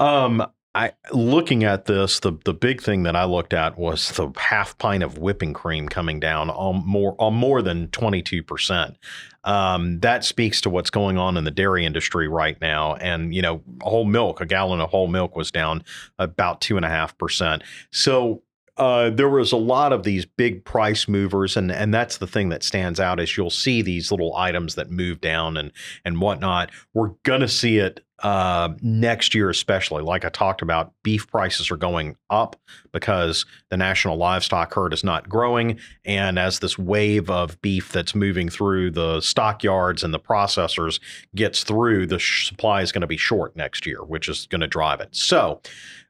Um, 0.00 0.44
I 0.74 0.92
looking 1.12 1.64
at 1.64 1.86
this, 1.86 2.20
the 2.20 2.32
the 2.44 2.54
big 2.54 2.80
thing 2.80 3.02
that 3.02 3.16
I 3.16 3.24
looked 3.24 3.52
at 3.52 3.76
was 3.76 4.12
the 4.12 4.30
half 4.36 4.78
pint 4.78 5.02
of 5.02 5.18
whipping 5.18 5.52
cream 5.52 5.88
coming 5.88 6.20
down 6.20 6.48
on 6.48 6.86
more 6.86 7.16
on 7.18 7.34
more 7.34 7.60
than 7.60 7.88
twenty 7.88 8.22
two 8.22 8.44
percent. 8.44 8.96
Um, 9.42 9.98
that 10.00 10.24
speaks 10.24 10.60
to 10.60 10.70
what's 10.70 10.90
going 10.90 11.18
on 11.18 11.36
in 11.36 11.44
the 11.44 11.50
dairy 11.50 11.84
industry 11.84 12.28
right 12.28 12.60
now. 12.60 12.94
And 12.94 13.34
you 13.34 13.42
know, 13.42 13.62
whole 13.82 14.04
milk, 14.04 14.40
a 14.40 14.46
gallon 14.46 14.80
of 14.80 14.90
whole 14.90 15.08
milk 15.08 15.34
was 15.34 15.50
down 15.50 15.82
about 16.20 16.60
two 16.60 16.76
and 16.76 16.84
a 16.84 16.90
half 16.90 17.16
percent. 17.18 17.62
So. 17.90 18.42
Uh, 18.76 19.10
there 19.10 19.28
was 19.28 19.52
a 19.52 19.58
lot 19.58 19.92
of 19.92 20.04
these 20.04 20.24
big 20.24 20.64
price 20.64 21.06
movers, 21.06 21.54
and 21.54 21.70
and 21.70 21.92
that's 21.92 22.16
the 22.16 22.26
thing 22.26 22.48
that 22.48 22.62
stands 22.62 22.98
out 22.98 23.20
is 23.20 23.36
you'll 23.36 23.50
see 23.50 23.82
these 23.82 24.10
little 24.10 24.34
items 24.36 24.74
that 24.76 24.90
move 24.90 25.20
down 25.20 25.58
and 25.58 25.70
and 26.02 26.18
whatnot. 26.18 26.70
We're 26.94 27.10
gonna 27.22 27.48
see 27.48 27.76
it 27.76 28.02
uh, 28.22 28.70
next 28.82 29.34
year, 29.34 29.50
especially. 29.50 30.02
Like 30.02 30.24
I 30.24 30.28
talked 30.28 30.62
about, 30.62 30.92
beef 31.02 31.26
prices 31.28 31.70
are 31.70 31.76
going 31.76 32.16
up 32.28 32.56
because 32.92 33.46
the 33.70 33.76
national 33.76 34.16
livestock 34.16 34.74
herd 34.74 34.92
is 34.92 35.02
not 35.02 35.28
growing. 35.28 35.78
And 36.04 36.38
as 36.38 36.58
this 36.58 36.78
wave 36.78 37.30
of 37.30 37.60
beef 37.62 37.92
that's 37.92 38.14
moving 38.14 38.48
through 38.48 38.90
the 38.92 39.20
stockyards 39.20 40.04
and 40.04 40.12
the 40.12 40.20
processors 40.20 41.00
gets 41.34 41.64
through, 41.64 42.06
the 42.06 42.18
sh- 42.18 42.48
supply 42.48 42.82
is 42.82 42.92
going 42.92 43.00
to 43.00 43.06
be 43.06 43.16
short 43.16 43.56
next 43.56 43.86
year, 43.86 44.04
which 44.04 44.28
is 44.28 44.46
going 44.46 44.60
to 44.60 44.66
drive 44.66 45.00
it. 45.00 45.08
So, 45.12 45.60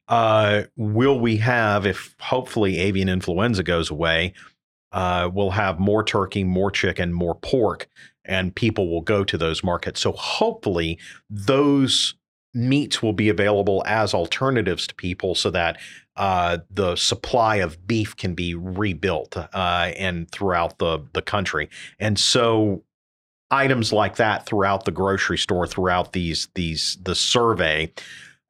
uh, 0.09 0.65
will 0.77 1.21
we 1.21 1.37
have, 1.37 1.87
if 1.87 2.17
hopefully 2.19 2.79
avian 2.79 3.09
influenza 3.09 3.63
goes 3.63 3.91
away, 3.91 4.35
uh, 4.93 5.31
we'll 5.33 5.51
have 5.51 5.79
more 5.79 6.03
turkey, 6.03 6.43
more 6.43 6.71
chicken, 6.71 7.13
more 7.13 7.37
pork, 7.37 7.89
and 8.25 8.55
people 8.55 8.91
will 8.91 9.01
go 9.01 9.25
to 9.25 9.39
those 9.39 9.65
markets. 9.65 10.01
So 10.01 10.13
hopefully 10.13 10.99
those 11.29 12.15
meats 12.53 13.03
will 13.03 13.13
be 13.13 13.29
available 13.29 13.83
as 13.87 14.13
alternatives 14.13 14.87
to 14.87 14.95
people 14.95 15.35
so 15.35 15.51
that 15.51 15.79
uh, 16.17 16.59
the 16.71 16.97
supply 16.97 17.57
of 17.57 17.87
beef 17.87 18.17
can 18.17 18.35
be 18.35 18.55
rebuilt 18.55 19.37
uh, 19.37 19.93
and 19.97 20.31
throughout 20.31 20.79
the, 20.79 20.99
the 21.13 21.23
country. 21.23 21.69
And 21.99 22.19
so 22.19 22.83
items 23.51 23.93
like 23.93 24.17
that 24.17 24.47
throughout 24.47 24.85
the 24.85 24.91
grocery 24.91 25.39
store, 25.39 25.67
throughout 25.67 26.13
these 26.13 26.49
these 26.55 26.99
the 27.03 27.15
survey, 27.15 27.93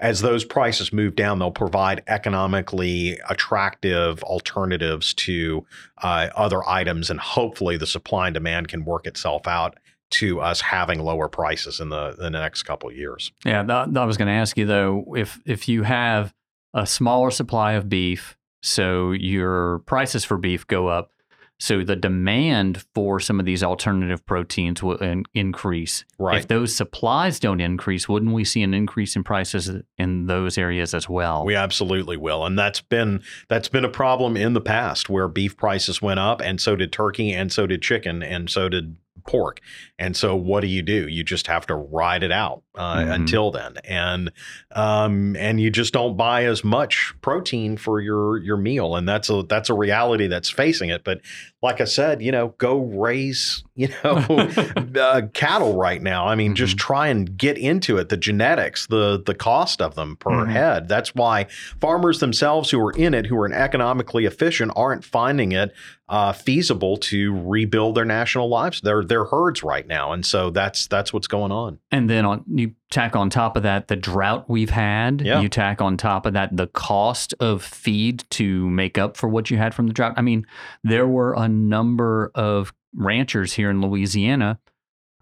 as 0.00 0.22
those 0.22 0.44
prices 0.44 0.92
move 0.92 1.14
down, 1.14 1.38
they'll 1.38 1.50
provide 1.50 2.02
economically 2.08 3.18
attractive 3.28 4.22
alternatives 4.22 5.12
to 5.14 5.64
uh, 6.02 6.28
other 6.34 6.66
items, 6.68 7.10
and 7.10 7.20
hopefully 7.20 7.76
the 7.76 7.86
supply 7.86 8.26
and 8.28 8.34
demand 8.34 8.68
can 8.68 8.84
work 8.84 9.06
itself 9.06 9.46
out 9.46 9.78
to 10.10 10.40
us 10.40 10.60
having 10.60 10.98
lower 11.00 11.28
prices 11.28 11.78
in 11.78 11.90
the, 11.90 12.16
in 12.18 12.32
the 12.32 12.40
next 12.40 12.64
couple 12.64 12.88
of 12.88 12.96
years. 12.96 13.30
Yeah, 13.44 13.62
that, 13.62 13.96
I 13.96 14.04
was 14.04 14.16
going 14.16 14.26
to 14.26 14.34
ask 14.34 14.56
you 14.56 14.66
though, 14.66 15.14
if 15.16 15.38
if 15.46 15.68
you 15.68 15.84
have 15.84 16.34
a 16.74 16.86
smaller 16.86 17.30
supply 17.30 17.72
of 17.72 17.88
beef, 17.88 18.36
so 18.62 19.12
your 19.12 19.80
prices 19.80 20.24
for 20.24 20.36
beef 20.36 20.66
go 20.66 20.88
up, 20.88 21.12
so 21.61 21.85
the 21.85 21.94
demand 21.94 22.85
for 22.94 23.20
some 23.20 23.38
of 23.38 23.44
these 23.44 23.62
alternative 23.62 24.25
proteins 24.25 24.83
will 24.83 24.96
in, 24.96 25.25
increase. 25.35 26.07
Right. 26.18 26.38
If 26.38 26.49
those 26.49 26.75
supplies 26.75 27.38
don't 27.38 27.61
increase, 27.61 28.09
wouldn't 28.09 28.33
we 28.33 28.44
see 28.44 28.62
an 28.62 28.73
increase 28.73 29.14
in 29.14 29.23
prices 29.25 29.70
in 29.99 30.27
those 30.27 30.57
areas 30.57 30.94
as 30.94 31.07
well? 31.07 31.44
We 31.44 31.55
absolutely 31.55 32.16
will, 32.16 32.46
and 32.46 32.59
that's 32.59 32.81
been 32.81 33.23
that's 33.49 33.68
been 33.68 33.85
a 33.85 33.90
problem 33.90 34.37
in 34.38 34.55
the 34.55 34.61
past 34.61 35.11
where 35.11 35.29
beef 35.29 35.57
prices 35.57 36.01
went 36.01 36.18
up, 36.18 36.40
and 36.40 36.61
so 36.61 36.77
did 36.77 36.92
turkey, 36.92 37.33
and 37.33 37.53
so 37.53 37.66
did 37.66 37.83
chicken, 37.83 38.23
and 38.23 38.49
so 38.49 38.68
did 38.70 38.96
pork. 39.27 39.61
And 39.99 40.16
so, 40.16 40.35
what 40.35 40.61
do 40.61 40.66
you 40.66 40.81
do? 40.81 41.07
You 41.07 41.23
just 41.23 41.46
have 41.46 41.66
to 41.66 41.75
ride 41.75 42.23
it 42.23 42.33
out 42.33 42.62
uh, 42.75 42.96
Mhm. 43.01 43.14
until 43.16 43.51
then, 43.51 43.75
and 43.85 44.33
um, 44.75 45.37
and 45.37 45.61
you 45.61 45.70
just 45.70 45.92
don't 45.92 46.16
buy 46.16 46.44
as 46.44 46.64
much 46.64 47.12
protein 47.20 47.77
for 47.77 48.01
your 48.01 48.38
your 48.38 48.57
meal, 48.57 48.96
and 48.96 49.07
that's 49.09 49.29
a 49.29 49.42
that's 49.42 49.68
a 49.68 49.75
reality 49.75 50.27
that's 50.27 50.49
facing 50.49 50.88
it. 50.88 51.05
But 51.05 51.20
like 51.62 51.81
I 51.81 51.85
said, 51.85 52.23
you 52.23 52.33
know, 52.33 52.55
go 52.59 52.79
raise 52.79 53.62
you 53.75 53.88
know 54.05 54.14
uh, 55.01 55.23
cattle 55.35 55.77
right 55.77 56.03
now. 56.03 56.27
I 56.27 56.35
mean, 56.35 56.55
just 56.55 56.77
try 56.77 57.09
and 57.09 57.37
get 57.37 57.57
into 57.59 57.96
it. 57.99 58.09
The 58.09 58.16
genetics, 58.16 58.87
the 58.87 59.23
the 59.25 59.35
cost 59.35 59.81
of 59.83 59.94
them 59.94 60.16
per 60.16 60.31
Mhm. 60.31 60.51
head. 60.53 60.88
That's 60.88 61.14
why 61.14 61.46
farmers 61.81 62.20
themselves 62.20 62.70
who 62.70 62.81
are 62.81 62.92
in 62.92 63.14
it, 63.14 63.27
who 63.27 63.37
are 63.37 63.51
economically 63.53 64.25
efficient, 64.27 64.73
aren't 64.77 65.05
finding 65.05 65.53
it 65.53 65.73
uh, 66.09 66.33
feasible 66.33 66.96
to 66.96 67.40
rebuild 67.46 67.94
their 67.94 68.05
national 68.05 68.49
lives, 68.49 68.81
their 68.81 69.05
their 69.05 69.25
herds 69.27 69.62
right 69.62 69.87
now. 69.87 70.12
And 70.12 70.25
so 70.27 70.51
that's 70.51 70.87
that's 70.88 71.12
what's 71.12 71.29
going 71.29 71.53
on. 71.53 71.79
And 71.90 72.11
then 72.11 72.25
on 72.27 72.44
you 72.53 72.75
tack 72.90 73.14
on 73.14 73.31
top 73.31 73.57
of 73.57 73.62
that 73.62 73.88
the 73.88 73.96
drought 73.96 74.48
we've 74.48 74.70
had. 74.70 75.20
Yeah. 75.20 75.40
You 75.40 75.48
tack 75.48 75.81
on 75.81 75.96
top 75.96 76.26
of 76.26 76.33
that 76.33 76.57
the 76.57 76.66
cost 76.66 77.35
of 77.40 77.62
feed 77.62 78.24
to 78.31 78.68
make 78.68 78.98
up 78.98 79.16
for 79.16 79.29
what 79.29 79.50
you 79.50 79.57
had 79.59 79.74
from 79.74 79.87
the 79.87 79.92
drought. 79.92 80.14
I 80.16 80.22
mean, 80.22 80.44
there 80.83 81.07
were 81.07 81.35
a 81.35 81.48
number 81.48 82.31
of 82.35 82.72
ranchers 82.94 83.53
here 83.55 83.70
in 83.70 83.81
Louisiana 83.81 84.59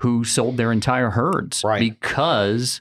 who 0.01 0.25
sold 0.25 0.57
their 0.57 0.73
entire 0.73 1.11
herds 1.11 1.63
Right. 1.65 1.81
because 1.81 2.81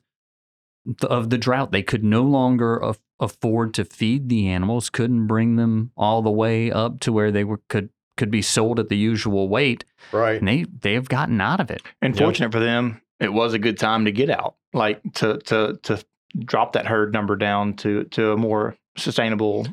of 1.09 1.29
the 1.29 1.37
drought. 1.37 1.71
They 1.71 1.81
could 1.83 2.03
no 2.03 2.23
longer 2.23 2.77
af- 2.77 2.99
afford 3.19 3.73
to 3.73 3.83
feed 3.83 4.29
the 4.29 4.47
animals, 4.47 4.89
couldn't 4.89 5.27
bring 5.27 5.55
them 5.55 5.91
all 5.97 6.21
the 6.21 6.31
way 6.31 6.71
up 6.71 6.99
to 7.01 7.11
where 7.11 7.31
they 7.31 7.43
were 7.43 7.59
could 7.69 7.89
could 8.15 8.31
be 8.31 8.41
sold 8.41 8.79
at 8.79 8.89
the 8.89 8.97
usual 8.97 9.47
weight, 9.49 9.83
Right. 10.11 10.39
and 10.39 10.47
they 10.47 10.63
they 10.63 10.93
have 10.93 11.09
gotten 11.09 11.41
out 11.41 11.59
of 11.59 11.69
it. 11.69 11.81
And 12.01 12.15
Yep. 12.15 12.23
fortunate 12.23 12.51
for 12.51 12.59
them, 12.59 13.01
it 13.19 13.31
was 13.33 13.53
a 13.53 13.59
good 13.59 13.77
time 13.77 14.05
to 14.05 14.11
get 14.11 14.29
out, 14.29 14.55
like 14.73 15.01
to 15.15 15.37
to 15.39 15.79
to 15.83 16.03
drop 16.39 16.73
that 16.73 16.85
herd 16.85 17.13
number 17.13 17.35
down 17.35 17.73
to 17.77 18.03
to 18.05 18.31
a 18.33 18.37
more 18.37 18.75
sustainable 18.97 19.65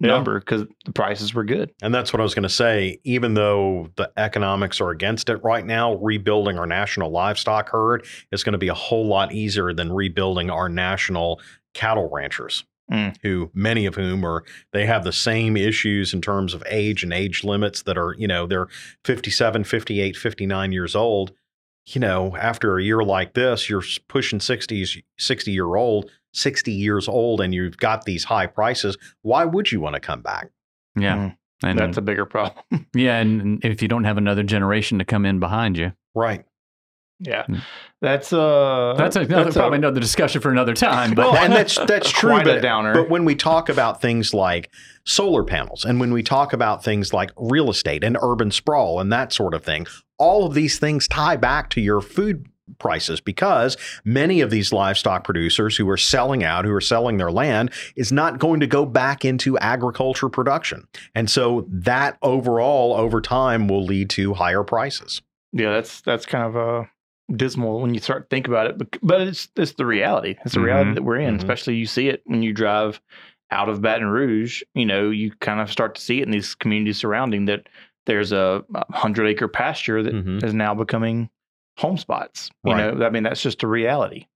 Yeah. 0.00 0.08
number 0.08 0.38
because 0.38 0.64
the 0.84 0.92
prices 0.92 1.34
were 1.34 1.44
good. 1.44 1.70
And 1.82 1.92
that's 1.92 2.12
what 2.12 2.20
I 2.20 2.22
was 2.22 2.32
going 2.34 2.44
to 2.44 2.48
say. 2.48 3.00
Even 3.04 3.34
though 3.34 3.90
the 3.96 4.10
economics 4.16 4.80
are 4.80 4.90
against 4.90 5.28
it 5.28 5.36
right 5.42 5.66
now, 5.66 5.94
rebuilding 5.96 6.56
our 6.58 6.66
national 6.66 7.10
livestock 7.10 7.68
herd 7.70 8.06
is 8.30 8.44
going 8.44 8.52
to 8.52 8.58
be 8.58 8.68
a 8.68 8.74
whole 8.74 9.06
lot 9.08 9.32
easier 9.32 9.72
than 9.72 9.92
rebuilding 9.92 10.50
our 10.50 10.68
national 10.68 11.40
cattle 11.74 12.08
ranchers, 12.12 12.64
Mm. 12.92 13.16
who 13.22 13.50
many 13.52 13.84
of 13.86 13.96
whom 13.96 14.24
are 14.24 14.44
they 14.72 14.86
have 14.86 15.04
the 15.04 15.12
same 15.12 15.56
issues 15.58 16.14
in 16.14 16.22
terms 16.22 16.54
of 16.54 16.62
age 16.68 17.02
and 17.02 17.12
age 17.12 17.44
limits 17.44 17.82
that 17.82 17.98
are, 17.98 18.14
you 18.16 18.26
know, 18.28 18.46
they're 18.46 18.68
57, 19.04 19.64
58, 19.64 20.16
59 20.16 20.72
years 20.72 20.94
old. 20.96 21.32
You 21.94 22.00
know, 22.00 22.36
after 22.36 22.76
a 22.76 22.82
year 22.82 23.02
like 23.02 23.34
this, 23.34 23.70
you're 23.70 23.82
pushing 24.08 24.40
60s, 24.40 25.02
60 25.18 25.50
year 25.50 25.74
old, 25.74 26.10
60 26.34 26.70
years 26.70 27.08
old, 27.08 27.40
and 27.40 27.54
you've 27.54 27.78
got 27.78 28.04
these 28.04 28.24
high 28.24 28.46
prices. 28.46 28.98
Why 29.22 29.44
would 29.46 29.72
you 29.72 29.80
want 29.80 29.94
to 29.94 30.00
come 30.00 30.20
back? 30.20 30.50
Yeah, 30.96 31.16
Mm. 31.16 31.36
and 31.62 31.78
That's 31.78 31.96
a 31.96 32.02
bigger 32.02 32.26
problem. 32.26 32.62
yeah, 32.94 33.18
and 33.18 33.40
and 33.40 33.64
if 33.64 33.80
you 33.80 33.88
don't 33.88 34.04
have 34.04 34.18
another 34.18 34.42
generation 34.42 34.98
to 34.98 35.04
come 35.04 35.24
in 35.24 35.40
behind 35.40 35.76
you, 35.78 35.92
Right. 36.14 36.44
Yeah, 37.20 37.44
Mm. 37.48 37.60
that's 38.00 38.32
uh 38.32 38.94
that's, 38.96 39.16
a, 39.16 39.24
that's 39.26 39.56
a- 39.56 39.58
probably 39.58 39.78
another 39.78 40.00
discussion 40.00 40.40
for 40.40 40.50
another 40.50 40.74
time. 40.74 41.14
But 41.14 41.32
well, 41.32 41.36
and 41.44 41.52
that's 41.52 41.76
that's 41.86 42.10
true. 42.10 42.42
But, 42.42 42.60
downer. 42.62 42.94
but 42.94 43.10
when 43.10 43.24
we 43.24 43.34
talk 43.34 43.68
about 43.68 44.00
things 44.00 44.32
like 44.32 44.70
solar 45.04 45.42
panels, 45.44 45.84
and 45.84 45.98
when 46.00 46.12
we 46.12 46.22
talk 46.22 46.52
about 46.52 46.84
things 46.84 47.12
like 47.12 47.30
real 47.36 47.70
estate 47.70 48.04
and 48.04 48.16
urban 48.22 48.50
sprawl 48.50 49.00
and 49.00 49.12
that 49.12 49.32
sort 49.32 49.54
of 49.54 49.64
thing, 49.64 49.86
all 50.18 50.46
of 50.46 50.54
these 50.54 50.78
things 50.78 51.08
tie 51.08 51.36
back 51.36 51.70
to 51.70 51.80
your 51.80 52.00
food 52.00 52.46
prices 52.78 53.18
because 53.20 53.78
many 54.04 54.42
of 54.42 54.50
these 54.50 54.72
livestock 54.74 55.24
producers 55.24 55.74
who 55.78 55.88
are 55.88 55.96
selling 55.96 56.44
out, 56.44 56.66
who 56.66 56.72
are 56.74 56.82
selling 56.82 57.16
their 57.16 57.32
land, 57.32 57.72
is 57.96 58.12
not 58.12 58.38
going 58.38 58.60
to 58.60 58.66
go 58.66 58.84
back 58.84 59.24
into 59.24 59.56
agriculture 59.58 60.28
production, 60.28 60.86
and 61.14 61.30
so 61.30 61.66
that 61.70 62.18
overall 62.22 62.94
over 62.94 63.20
time 63.22 63.66
will 63.68 63.84
lead 63.84 64.10
to 64.10 64.34
higher 64.34 64.62
prices. 64.62 65.22
yeah, 65.54 65.72
that's 65.72 66.02
that's 66.02 66.26
kind 66.26 66.44
of 66.44 66.56
uh 66.56 66.84
dismal 67.36 67.80
when 67.80 67.94
you 67.94 68.00
start 68.00 68.28
to 68.28 68.34
think 68.34 68.48
about 68.48 68.66
it. 68.66 68.78
But 68.78 68.98
but 69.02 69.20
it's 69.22 69.48
it's 69.56 69.72
the 69.74 69.86
reality. 69.86 70.36
It's 70.44 70.54
the 70.54 70.60
Mhm. 70.60 70.64
reality 70.64 70.94
that 70.94 71.02
we're 71.02 71.16
in. 71.20 71.34
Mhm. 71.34 71.38
Especially 71.38 71.74
you 71.76 71.86
see 71.86 72.08
it 72.08 72.22
when 72.26 72.42
you 72.42 72.52
drive 72.52 73.00
out 73.50 73.68
of 73.68 73.80
Baton 73.82 74.08
Rouge. 74.08 74.62
You 74.74 74.86
know, 74.86 75.10
you 75.10 75.32
kind 75.40 75.60
of 75.60 75.70
start 75.70 75.94
to 75.96 76.00
see 76.00 76.20
it 76.20 76.24
in 76.24 76.30
these 76.30 76.54
communities 76.54 76.98
surrounding 76.98 77.46
that. 77.46 77.68
There's 78.06 78.32
a 78.32 78.64
hundred 78.92 79.26
acre 79.26 79.48
pasture 79.48 80.02
that 80.02 80.14
is 80.14 80.52
Mhm. 80.52 80.54
now 80.54 80.74
becoming 80.74 81.28
home 81.76 81.98
spots. 81.98 82.50
You 82.64 82.72
Right. 82.72 82.94
know, 82.96 83.04
I 83.06 83.10
mean 83.10 83.22
that's 83.22 83.42
just 83.42 83.62
a 83.62 83.66
reality. 83.66 84.26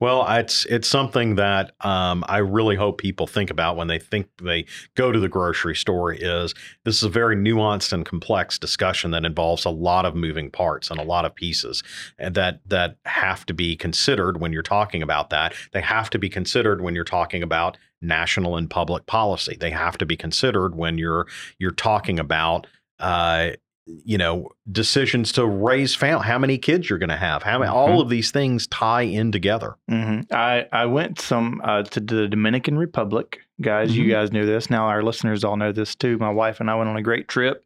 Well, 0.00 0.26
it's 0.28 0.64
it's 0.66 0.88
something 0.88 1.36
that 1.36 1.72
um, 1.80 2.24
I 2.28 2.38
really 2.38 2.76
hope 2.76 2.98
people 2.98 3.26
think 3.26 3.50
about 3.50 3.76
when 3.76 3.88
they 3.88 3.98
think 3.98 4.28
they 4.42 4.66
go 4.94 5.12
to 5.12 5.18
the 5.18 5.28
grocery 5.28 5.74
store. 5.74 6.12
Is 6.12 6.54
this 6.84 6.96
is 6.96 7.02
a 7.04 7.08
very 7.08 7.36
nuanced 7.36 7.92
and 7.92 8.04
complex 8.04 8.58
discussion 8.58 9.10
that 9.12 9.24
involves 9.24 9.64
a 9.64 9.70
lot 9.70 10.04
of 10.04 10.14
moving 10.14 10.50
parts 10.50 10.90
and 10.90 11.00
a 11.00 11.04
lot 11.04 11.24
of 11.24 11.34
pieces, 11.34 11.82
and 12.18 12.34
that 12.34 12.60
that 12.66 12.96
have 13.04 13.46
to 13.46 13.54
be 13.54 13.76
considered 13.76 14.40
when 14.40 14.52
you're 14.52 14.62
talking 14.62 15.02
about 15.02 15.30
that. 15.30 15.54
They 15.72 15.80
have 15.80 16.10
to 16.10 16.18
be 16.18 16.28
considered 16.28 16.80
when 16.80 16.94
you're 16.94 17.04
talking 17.04 17.42
about 17.42 17.78
national 18.00 18.56
and 18.56 18.68
public 18.68 19.06
policy. 19.06 19.56
They 19.58 19.70
have 19.70 19.98
to 19.98 20.06
be 20.06 20.16
considered 20.16 20.74
when 20.74 20.98
you're 20.98 21.26
you're 21.58 21.70
talking 21.70 22.18
about. 22.18 22.66
Uh, 23.00 23.50
you 23.86 24.16
know 24.16 24.48
decisions 24.72 25.30
to 25.32 25.44
raise 25.46 25.94
family 25.94 26.24
how 26.24 26.38
many 26.38 26.56
kids 26.56 26.88
you're 26.88 26.98
going 26.98 27.10
to 27.10 27.16
have 27.16 27.42
how 27.42 27.58
many, 27.58 27.70
all 27.70 28.00
of 28.00 28.08
these 28.08 28.30
things 28.30 28.66
tie 28.68 29.02
in 29.02 29.30
together 29.30 29.76
hmm 29.88 30.20
I 30.30 30.66
I 30.72 30.86
went 30.86 31.20
some 31.20 31.60
uh, 31.62 31.82
to 31.82 32.00
the 32.00 32.26
Dominican 32.28 32.78
Republic, 32.78 33.40
guys. 33.60 33.96
You 33.96 34.04
Mhm. 34.06 34.10
guys 34.10 34.32
knew 34.32 34.46
this. 34.46 34.70
Now 34.70 34.86
our 34.86 35.02
listeners 35.02 35.44
all 35.44 35.56
know 35.56 35.70
this 35.72 35.94
too. 35.94 36.16
My 36.18 36.30
wife 36.30 36.60
and 36.60 36.70
I 36.70 36.74
went 36.76 36.88
on 36.88 36.96
a 36.96 37.02
great 37.02 37.28
trip 37.28 37.64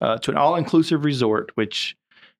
uh, 0.00 0.16
to 0.18 0.30
an 0.30 0.36
all-inclusive 0.38 1.04
resort, 1.04 1.50
which 1.56 1.94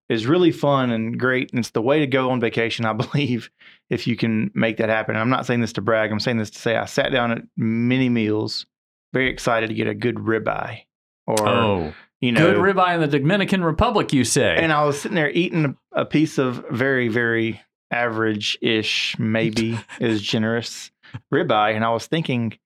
is 0.08 0.26
really 0.26 0.50
fun 0.50 0.90
and 0.90 1.18
great. 1.20 1.50
And 1.52 1.58
it's 1.58 1.70
the 1.70 1.82
way 1.82 1.98
to 2.00 2.06
go 2.06 2.30
on 2.30 2.40
vacation, 2.40 2.84
I 2.86 2.92
believe, 3.04 3.50
if 3.90 4.06
you 4.06 4.16
can 4.16 4.50
make 4.54 4.78
that 4.78 4.88
happen. 4.88 5.14
And 5.14 5.20
I'm 5.20 5.28
not 5.30 5.44
saying 5.46 5.60
this 5.60 5.72
to 5.74 5.82
brag. 5.82 6.10
I'm 6.10 6.20
saying 6.20 6.38
this 6.38 6.50
to 6.50 6.58
say 6.58 6.76
I 6.76 6.86
sat 6.86 7.12
down 7.12 7.30
at 7.32 7.42
many 7.56 8.08
meals, 8.08 8.66
very 9.12 9.28
excited 9.30 9.68
to 9.68 9.74
get 9.74 9.86
a 9.88 9.94
good 9.94 10.16
ribeye, 10.16 10.80
or 11.26 11.48
oh, 11.48 11.94
you 12.20 12.32
know, 12.32 12.52
good 12.52 12.56
ribeye 12.76 12.94
in 12.94 13.00
the 13.00 13.18
Dominican 13.18 13.64
Republic, 13.64 14.12
you 14.12 14.24
say? 14.24 14.56
and 14.56 14.72
I 14.72 14.84
was 14.84 15.00
sitting 15.00 15.14
there 15.16 15.30
eating 15.30 15.76
a, 15.92 16.02
a 16.02 16.04
piece 16.04 16.38
of 16.38 16.64
very, 16.70 17.08
very 17.08 17.60
average 17.90 18.56
ish, 18.62 19.16
maybe 19.18 19.78
is 20.00 20.22
generous 20.22 20.90
ribeye. 21.32 21.74
And 21.74 21.84
I 21.84 21.90
was 21.90 22.06
thinking, 22.06 22.56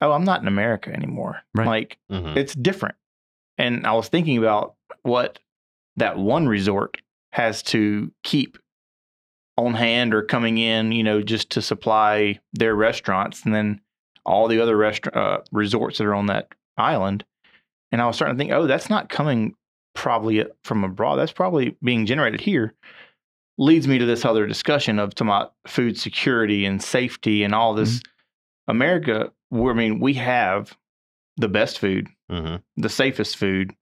oh, 0.00 0.12
I'm 0.12 0.24
not 0.24 0.40
in 0.40 0.48
America 0.48 0.92
anymore. 0.92 1.40
Right. 1.54 1.66
Like, 1.66 1.98
Mhm. 2.10 2.36
it's 2.36 2.54
different. 2.54 2.94
And 3.58 3.86
I 3.86 3.92
was 3.92 4.08
thinking 4.08 4.38
about 4.38 4.74
what 5.02 5.38
that 5.96 6.16
one 6.16 6.48
resort 6.48 6.96
has 7.32 7.62
to 7.64 8.10
keep 8.22 8.56
on 9.58 9.74
hand 9.74 10.14
or 10.14 10.22
coming 10.22 10.56
in, 10.58 10.92
you 10.92 11.02
know, 11.02 11.20
just 11.22 11.50
to 11.50 11.62
supply 11.62 12.40
their 12.54 12.74
restaurants. 12.74 13.44
And 13.44 13.54
then 13.54 13.80
all 14.24 14.48
the 14.48 14.60
other 14.60 14.76
restaurant 14.76 15.16
uh, 15.16 15.40
resorts 15.52 15.98
that 15.98 16.06
are 16.06 16.14
on 16.14 16.26
that 16.26 16.48
island. 16.78 17.24
And 17.92 18.00
I 18.00 18.06
was 18.06 18.16
starting 18.16 18.36
to 18.36 18.38
think, 18.38 18.52
oh, 18.52 18.66
that's 18.66 18.88
not 18.90 19.08
coming 19.10 19.54
probably 19.94 20.44
from 20.64 20.82
abroad. 20.82 21.16
That's 21.16 21.32
probably 21.32 21.76
being 21.84 22.06
generated 22.06 22.40
here. 22.40 22.74
Leads 23.58 23.86
me 23.86 23.98
to 23.98 24.06
this 24.06 24.24
other 24.24 24.46
discussion 24.46 24.98
of 24.98 25.14
talking 25.14 25.28
about 25.28 25.52
food 25.66 25.98
security 25.98 26.64
and 26.64 26.82
safety 26.82 27.44
and 27.44 27.54
all 27.54 27.74
this. 27.74 28.00
America, 28.66 29.30
we 29.50 29.70
I 29.70 29.74
mean, 29.74 30.00
we 30.00 30.14
have 30.14 30.76
the 31.36 31.48
best 31.48 31.78
food, 31.78 32.08
Mhm. 32.30 32.62
the 32.76 32.88
safest 32.88 33.36
food, 33.36 33.72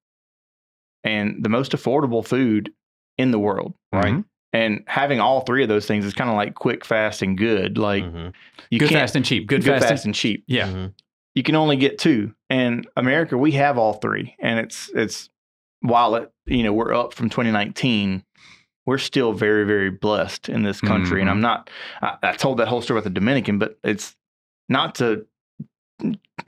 and 1.05 1.43
the 1.43 1.49
most 1.49 1.73
affordable 1.73 2.27
food 2.27 2.73
in 3.19 3.31
the 3.31 3.39
world. 3.39 3.75
right 3.93 4.15
Mhm. 4.15 4.25
And 4.53 4.83
having 4.89 5.21
all 5.21 5.43
three 5.43 5.63
of 5.63 5.69
those 5.69 5.87
things 5.87 6.05
is 6.05 6.13
kind 6.15 6.29
of 6.31 6.35
like 6.37 6.55
quick, 6.55 6.85
fast, 6.85 7.23
and 7.23 7.39
good. 7.39 7.79
Like 7.79 8.03
Mhm. 8.05 8.33
you 8.71 8.79
good, 8.81 8.89
can't 8.89 9.01
fast, 9.03 9.15
and 9.17 9.25
cheap. 9.25 9.47
Good, 9.47 9.63
good, 9.63 9.75
fast, 9.75 9.89
fast, 9.89 10.05
and 10.05 10.11
and 10.11 10.15
cheap. 10.15 10.45
yeah. 10.49 10.67
Mhm. 10.69 10.95
You 11.37 11.43
can 11.45 11.55
only 11.55 11.77
get 11.77 11.99
two. 11.99 12.35
And 12.51 12.87
America, 12.97 13.39
we 13.39 13.53
have 13.53 13.79
all 13.79 13.95
three, 13.95 14.35
and 14.41 14.59
it's 14.59 14.91
it's 14.95 15.31
while 15.81 16.17
it 16.17 16.31
you 16.47 16.63
know 16.65 16.73
we're 16.73 16.93
up 16.93 17.15
from 17.15 17.31
2019. 17.31 18.25
We're 18.87 18.99
still 18.99 19.33
very, 19.33 19.65
very 19.65 19.91
blessed 19.91 20.49
in 20.49 20.63
this 20.65 20.81
country, 20.81 21.21
and 21.21 21.29
Mhm. 21.29 21.33
I'm 21.33 21.41
not. 21.41 21.71
I, 22.03 22.17
I 22.25 22.33
told 22.33 22.59
that 22.59 22.67
whole 22.69 22.83
story 22.83 22.99
about 22.99 23.05
the 23.05 23.11
Dominican, 23.15 23.59
but 23.59 23.79
it's 23.85 24.17
not 24.69 24.97
to 24.97 25.27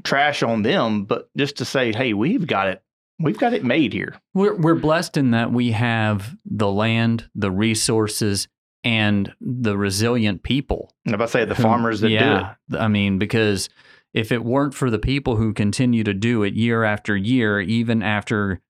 trash 0.03 0.43
on 0.43 0.63
them, 0.63 1.05
but 1.05 1.29
just 1.37 1.57
to 1.59 1.65
say, 1.65 1.93
hey, 1.93 2.15
we've 2.15 2.47
got 2.47 2.69
it. 2.69 2.83
We've 3.21 3.39
got 3.39 3.53
it 3.53 3.65
made 3.65 3.93
here. 3.93 4.15
We're 4.35 4.55
we're 4.57 4.75
blessed 4.75 5.17
in 5.17 5.31
that 5.33 5.53
we 5.53 5.73
have 5.73 6.37
the 6.45 6.71
land, 6.71 7.29
the 7.35 7.51
resources, 7.51 8.49
and 8.83 9.33
the 9.41 9.77
resilient 9.77 10.43
people. 10.43 10.93
And 11.07 11.15
if 11.15 11.21
I 11.21 11.27
say 11.27 11.45
the 11.45 11.55
who- 11.55 11.63
farmers 11.63 12.01
that 12.01 12.09
do 12.09 12.75
it, 12.77 12.81
I 12.81 12.89
mean, 12.89 13.19
because 13.19 13.69
if 14.15 14.31
it 14.31 14.45
weren't 14.45 14.75
for 14.75 14.91
the 14.91 14.99
people 14.99 15.37
who 15.37 15.53
continue 15.53 16.05
to 16.05 16.15
do 16.15 16.43
it 16.43 16.55
year 16.55 16.85
after 16.85 17.17
year, 17.17 17.61
even 17.61 18.03
after 18.03 18.61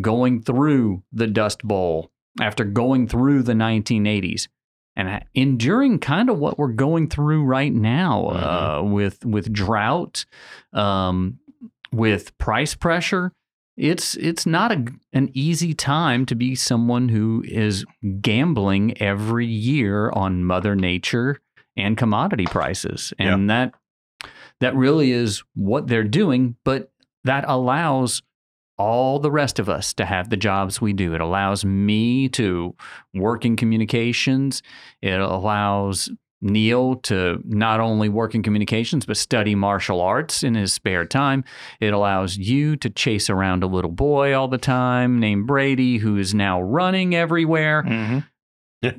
going 0.00 0.42
through 0.42 1.02
the 1.12 1.26
Dust 1.26 1.62
Bowl, 1.62 2.10
after 2.40 2.64
going 2.64 3.08
through 3.08 3.42
the 3.42 3.54
1980s, 3.54 4.48
and 4.96 5.24
enduring 5.34 5.98
kind 5.98 6.28
of 6.28 6.38
what 6.38 6.58
we're 6.58 6.68
going 6.68 7.08
through 7.08 7.44
right 7.44 7.72
now 7.72 8.26
uh, 8.28 8.82
with 8.84 9.24
with 9.24 9.52
drought, 9.52 10.26
um, 10.72 11.38
with 11.92 12.36
price 12.38 12.74
pressure. 12.74 13.32
It's 13.76 14.14
it's 14.16 14.44
not 14.44 14.72
a, 14.72 14.84
an 15.14 15.30
easy 15.32 15.72
time 15.72 16.26
to 16.26 16.34
be 16.34 16.54
someone 16.54 17.08
who 17.08 17.42
is 17.46 17.86
gambling 18.20 19.00
every 19.00 19.46
year 19.46 20.10
on 20.10 20.44
Mother 20.44 20.76
Nature 20.76 21.40
and 21.76 21.96
commodity 21.96 22.44
prices. 22.44 23.14
And 23.18 23.48
that 23.48 23.74
that 24.60 24.74
really 24.74 25.10
is 25.12 25.42
what 25.54 25.86
they're 25.86 26.04
doing, 26.04 26.56
but 26.64 26.90
that 27.24 27.44
allows 27.46 28.22
all 28.78 29.18
the 29.18 29.30
rest 29.30 29.58
of 29.58 29.68
us 29.68 29.92
to 29.92 30.06
have 30.06 30.30
the 30.30 30.36
jobs 30.36 30.80
we 30.80 30.92
do. 30.94 31.14
It 31.14 31.20
allows 31.20 31.64
me 31.64 32.28
to 32.30 32.74
work 33.14 33.44
in 33.44 33.56
communications. 33.56 34.62
It 35.02 35.20
allows 35.20 36.08
Neil 36.42 36.94
to 36.96 37.42
not 37.44 37.80
only 37.80 38.08
work 38.08 38.34
in 38.34 38.42
communications, 38.42 39.04
but 39.04 39.18
study 39.18 39.54
martial 39.54 40.00
arts 40.00 40.42
in 40.42 40.54
his 40.54 40.72
spare 40.72 41.04
time. 41.04 41.44
It 41.80 41.92
allows 41.92 42.38
you 42.38 42.76
to 42.76 42.88
chase 42.88 43.28
around 43.28 43.62
a 43.62 43.66
little 43.66 43.90
boy 43.90 44.34
all 44.34 44.48
the 44.48 44.56
time 44.56 45.20
named 45.20 45.46
Brady, 45.46 45.98
who 45.98 46.16
is 46.16 46.32
now 46.32 46.62
running 46.62 47.14
everywhere. 47.14 47.82
Mhm. 47.82 48.24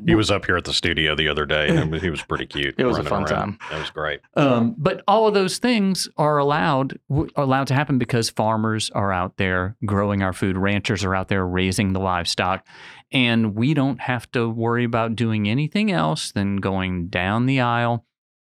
He 0.06 0.14
was 0.16 0.30
up 0.30 0.46
here 0.46 0.58
at 0.58 0.66
the 0.66 0.74
studio 0.74 1.16
the 1.16 1.28
other 1.28 1.46
day, 1.46 1.70
and 1.70 1.94
he 1.96 2.10
was 2.10 2.22
pretty 2.22 2.46
cute. 2.46 2.76
It 2.80 2.86
was 2.86 2.98
a 2.98 3.04
fun 3.04 3.24
around. 3.24 3.28
time. 3.28 3.58
That 3.72 3.80
was 3.80 3.90
great. 3.90 4.20
Um, 4.36 4.76
but 4.78 5.04
all 5.08 5.28
of 5.28 5.34
those 5.34 5.58
things 5.58 6.08
are 6.18 6.38
allowed 6.38 7.00
are 7.10 7.28
allowed 7.36 7.68
to 7.68 7.74
happen 7.74 7.98
because 7.98 8.30
farmers 8.30 8.90
are 8.92 9.12
out 9.12 9.38
there 9.38 9.76
growing 9.86 10.22
our 10.22 10.34
food, 10.34 10.58
ranchers 10.58 11.04
are 11.04 11.16
out 11.16 11.28
there 11.30 11.46
raising 11.46 11.94
the 11.94 12.00
livestock, 12.00 12.66
and 13.12 13.56
we 13.56 13.74
don't 13.74 14.00
have 14.02 14.30
to 14.32 14.48
worry 14.50 14.84
about 14.84 15.16
doing 15.16 15.50
anything 15.50 15.92
else 15.92 16.32
than 16.32 16.58
going 16.58 17.08
down 17.08 17.46
the 17.46 17.60
aisle, 17.62 18.06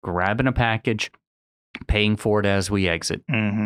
grabbing 0.04 0.48
a 0.48 0.52
package, 0.52 1.12
paying 1.88 2.15
for 2.15 2.39
it 2.39 2.46
as 2.46 2.72
we 2.72 2.88
exit. 2.88 3.22
hmm 3.30 3.65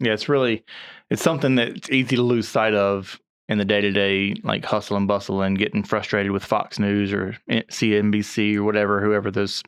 Yeah, 0.00 0.12
it's 0.12 0.28
really 0.28 0.64
it's 1.10 1.22
something 1.22 1.54
that's 1.54 1.88
easy 1.90 2.16
to 2.16 2.22
lose 2.22 2.46
sight 2.48 2.74
of 2.74 3.18
in 3.48 3.58
the 3.58 3.64
day 3.64 3.80
to 3.80 3.90
day 3.90 4.34
like 4.44 4.64
hustle 4.64 4.96
and 4.96 5.08
bustle 5.08 5.42
and 5.42 5.58
getting 5.58 5.82
frustrated 5.82 6.32
with 6.32 6.44
Fox 6.44 6.78
News 6.78 7.12
or 7.12 7.36
CNBC 7.48 8.56
or 8.56 8.64
whatever, 8.64 9.00
whoever 9.00 9.30
those 9.30 9.62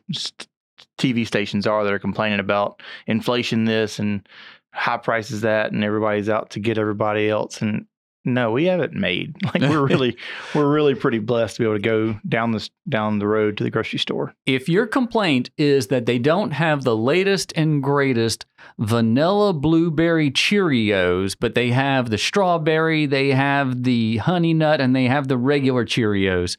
TV 0.97 1.25
stations 1.25 1.65
are 1.65 1.83
that 1.83 1.93
are 1.93 1.99
complaining 1.99 2.39
about 2.39 2.81
inflation, 3.07 3.65
this 3.65 3.99
and 3.99 4.27
high 4.73 4.97
prices 4.97 5.41
that, 5.41 5.71
and 5.71 5.83
everybody's 5.83 6.29
out 6.29 6.51
to 6.51 6.59
get 6.59 6.77
everybody 6.77 7.29
else. 7.29 7.61
And 7.61 7.85
no, 8.23 8.51
we 8.51 8.65
have 8.65 8.81
it 8.81 8.93
made. 8.93 9.35
Like 9.53 9.63
we're 9.63 9.85
really 9.87 10.17
we're 10.55 10.71
really 10.71 10.95
pretty 10.95 11.19
blessed 11.19 11.57
to 11.57 11.61
be 11.61 11.65
able 11.65 11.75
to 11.75 11.81
go 11.81 12.19
down 12.27 12.51
this 12.51 12.69
down 12.87 13.19
the 13.19 13.27
road 13.27 13.57
to 13.57 13.63
the 13.63 13.69
grocery 13.69 13.99
store. 13.99 14.33
If 14.45 14.69
your 14.69 14.87
complaint 14.87 15.49
is 15.57 15.87
that 15.87 16.05
they 16.05 16.19
don't 16.19 16.51
have 16.51 16.83
the 16.83 16.95
latest 16.95 17.51
and 17.55 17.83
greatest 17.83 18.45
vanilla 18.77 19.51
blueberry 19.53 20.31
Cheerios, 20.31 21.35
but 21.37 21.55
they 21.55 21.71
have 21.71 22.09
the 22.09 22.17
strawberry, 22.17 23.05
they 23.05 23.29
have 23.29 23.83
the 23.83 24.17
honey 24.17 24.53
nut, 24.53 24.79
and 24.79 24.95
they 24.95 25.05
have 25.05 25.27
the 25.27 25.37
regular 25.37 25.85
Cheerios, 25.85 26.55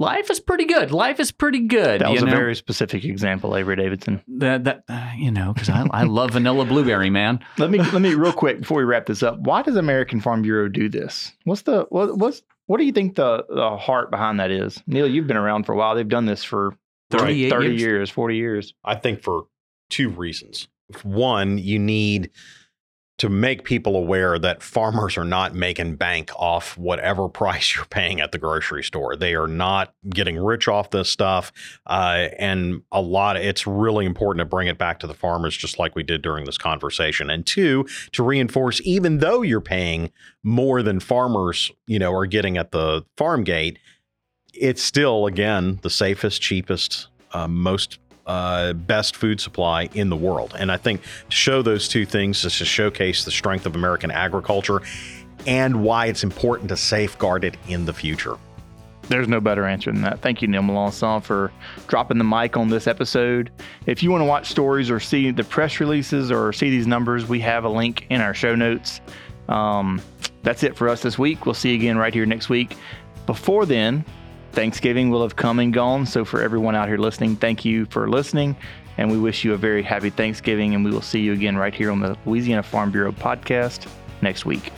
life 0.00 0.30
is 0.30 0.40
pretty 0.40 0.64
good. 0.64 0.90
Life 0.90 1.20
is 1.20 1.30
pretty 1.30 1.60
good. 1.60 2.00
That 2.00 2.10
was 2.10 2.22
you 2.22 2.26
a 2.26 2.30
know? 2.30 2.36
very 2.36 2.56
specific 2.56 3.04
example, 3.04 3.56
Avery 3.56 3.76
Davidson. 3.76 4.22
that 4.26 4.64
that 4.64 4.82
uh, 4.88 5.12
you 5.16 5.30
know 5.30 5.52
because 5.52 5.68
I, 5.68 5.86
I 5.92 6.02
love 6.04 6.32
vanilla 6.32 6.64
blueberry, 6.64 7.10
man. 7.10 7.38
Let 7.58 7.70
me 7.70 7.78
let 7.78 8.02
me 8.02 8.14
real 8.14 8.32
quick 8.32 8.60
before 8.60 8.78
we 8.78 8.84
wrap 8.84 9.06
this 9.06 9.22
up. 9.22 9.38
Why 9.38 9.62
does 9.62 9.76
American 9.76 10.20
Farm 10.20 10.42
Bureau 10.42 10.68
do 10.68 10.88
this? 10.88 11.32
What's 11.44 11.62
the 11.62 11.86
what 11.90 12.16
what's 12.18 12.42
what 12.66 12.78
do 12.78 12.84
you 12.84 12.92
think 12.92 13.14
the 13.14 13.44
the 13.48 13.76
heart 13.76 14.10
behind 14.10 14.40
that 14.40 14.50
is? 14.50 14.82
Neil, 14.86 15.06
you've 15.06 15.26
been 15.26 15.36
around 15.36 15.64
for 15.64 15.74
a 15.74 15.76
while. 15.76 15.94
They've 15.94 16.08
done 16.08 16.24
this 16.24 16.42
for 16.42 16.74
38 17.10 17.50
30 17.50 17.66
years. 17.68 17.80
years, 17.80 18.10
40 18.10 18.36
years. 18.36 18.74
I 18.84 18.94
think 18.96 19.22
for 19.22 19.44
two 19.90 20.08
reasons. 20.08 20.68
One, 21.02 21.58
you 21.58 21.78
need 21.78 22.30
to 23.20 23.28
make 23.28 23.64
people 23.64 23.96
aware 23.96 24.38
that 24.38 24.62
farmers 24.62 25.18
are 25.18 25.26
not 25.26 25.54
making 25.54 25.94
bank 25.94 26.30
off 26.36 26.78
whatever 26.78 27.28
price 27.40 27.76
you're 27.76 27.84
paying 27.84 28.18
at 28.18 28.32
the 28.32 28.38
grocery 28.38 28.82
store. 28.82 29.14
They 29.14 29.34
are 29.34 29.46
not 29.46 29.92
getting 30.08 30.38
rich 30.38 30.68
off 30.68 30.88
this 30.88 31.10
stuff. 31.10 31.52
Uh, 31.86 32.28
and 32.38 32.80
a 32.90 33.02
lot 33.02 33.36
of 33.36 33.42
it's 33.42 33.66
really 33.66 34.06
important 34.06 34.40
to 34.40 34.46
bring 34.46 34.68
it 34.68 34.78
back 34.78 35.00
to 35.00 35.06
the 35.06 35.12
farmers, 35.12 35.54
just 35.54 35.78
like 35.78 35.94
we 35.94 36.02
did 36.02 36.22
during 36.22 36.46
this 36.46 36.56
conversation. 36.56 37.28
And 37.28 37.44
two, 37.44 37.86
to 38.12 38.22
reinforce, 38.22 38.80
even 38.84 39.18
though 39.18 39.42
you're 39.42 39.60
paying 39.60 40.10
more 40.42 40.82
than 40.82 40.98
farmers, 40.98 41.70
you 41.86 41.98
know, 41.98 42.14
are 42.14 42.24
getting 42.24 42.56
at 42.56 42.72
the 42.72 43.04
farm 43.18 43.44
gate, 43.44 43.78
it's 44.54 44.82
still, 44.82 45.26
again, 45.26 45.78
the 45.82 45.90
safest, 45.90 46.40
cheapest, 46.40 47.08
uh, 47.32 47.46
most 47.46 47.98
uh, 48.26 48.72
best 48.72 49.16
food 49.16 49.40
supply 49.40 49.88
in 49.94 50.08
the 50.08 50.16
world. 50.16 50.54
And 50.58 50.70
I 50.70 50.76
think 50.76 51.02
to 51.02 51.36
show 51.36 51.62
those 51.62 51.88
two 51.88 52.06
things 52.06 52.44
is 52.44 52.58
to 52.58 52.64
showcase 52.64 53.24
the 53.24 53.30
strength 53.30 53.66
of 53.66 53.74
American 53.74 54.10
agriculture 54.10 54.82
and 55.46 55.82
why 55.82 56.06
it's 56.06 56.22
important 56.22 56.68
to 56.68 56.76
safeguard 56.76 57.44
it 57.44 57.56
in 57.68 57.86
the 57.86 57.92
future. 57.92 58.36
There's 59.08 59.26
no 59.26 59.40
better 59.40 59.64
answer 59.64 59.90
than 59.90 60.02
that. 60.02 60.20
Thank 60.20 60.40
you, 60.40 60.46
Neil 60.46 60.62
Melancon, 60.62 61.20
for 61.22 61.50
dropping 61.88 62.18
the 62.18 62.24
mic 62.24 62.56
on 62.56 62.68
this 62.68 62.86
episode. 62.86 63.50
If 63.86 64.04
you 64.04 64.10
want 64.10 64.20
to 64.20 64.26
watch 64.26 64.48
stories 64.48 64.88
or 64.88 65.00
see 65.00 65.32
the 65.32 65.42
press 65.42 65.80
releases 65.80 66.30
or 66.30 66.52
see 66.52 66.70
these 66.70 66.86
numbers, 66.86 67.28
we 67.28 67.40
have 67.40 67.64
a 67.64 67.68
link 67.68 68.06
in 68.10 68.20
our 68.20 68.34
show 68.34 68.54
notes. 68.54 69.00
Um, 69.48 70.00
that's 70.44 70.62
it 70.62 70.76
for 70.76 70.88
us 70.88 71.02
this 71.02 71.18
week. 71.18 71.44
We'll 71.44 71.56
see 71.56 71.70
you 71.70 71.74
again 71.74 71.98
right 71.98 72.14
here 72.14 72.24
next 72.24 72.48
week. 72.48 72.76
Before 73.26 73.66
then, 73.66 74.04
Thanksgiving 74.52 75.10
will 75.10 75.22
have 75.22 75.36
come 75.36 75.58
and 75.58 75.72
gone. 75.72 76.06
So, 76.06 76.24
for 76.24 76.42
everyone 76.42 76.74
out 76.74 76.88
here 76.88 76.98
listening, 76.98 77.36
thank 77.36 77.64
you 77.64 77.86
for 77.86 78.08
listening. 78.08 78.56
And 78.98 79.10
we 79.10 79.18
wish 79.18 79.44
you 79.44 79.54
a 79.54 79.56
very 79.56 79.82
happy 79.82 80.10
Thanksgiving. 80.10 80.74
And 80.74 80.84
we 80.84 80.90
will 80.90 81.02
see 81.02 81.20
you 81.20 81.32
again 81.32 81.56
right 81.56 81.74
here 81.74 81.90
on 81.90 82.00
the 82.00 82.16
Louisiana 82.26 82.62
Farm 82.62 82.90
Bureau 82.90 83.12
podcast 83.12 83.90
next 84.20 84.44
week. 84.44 84.72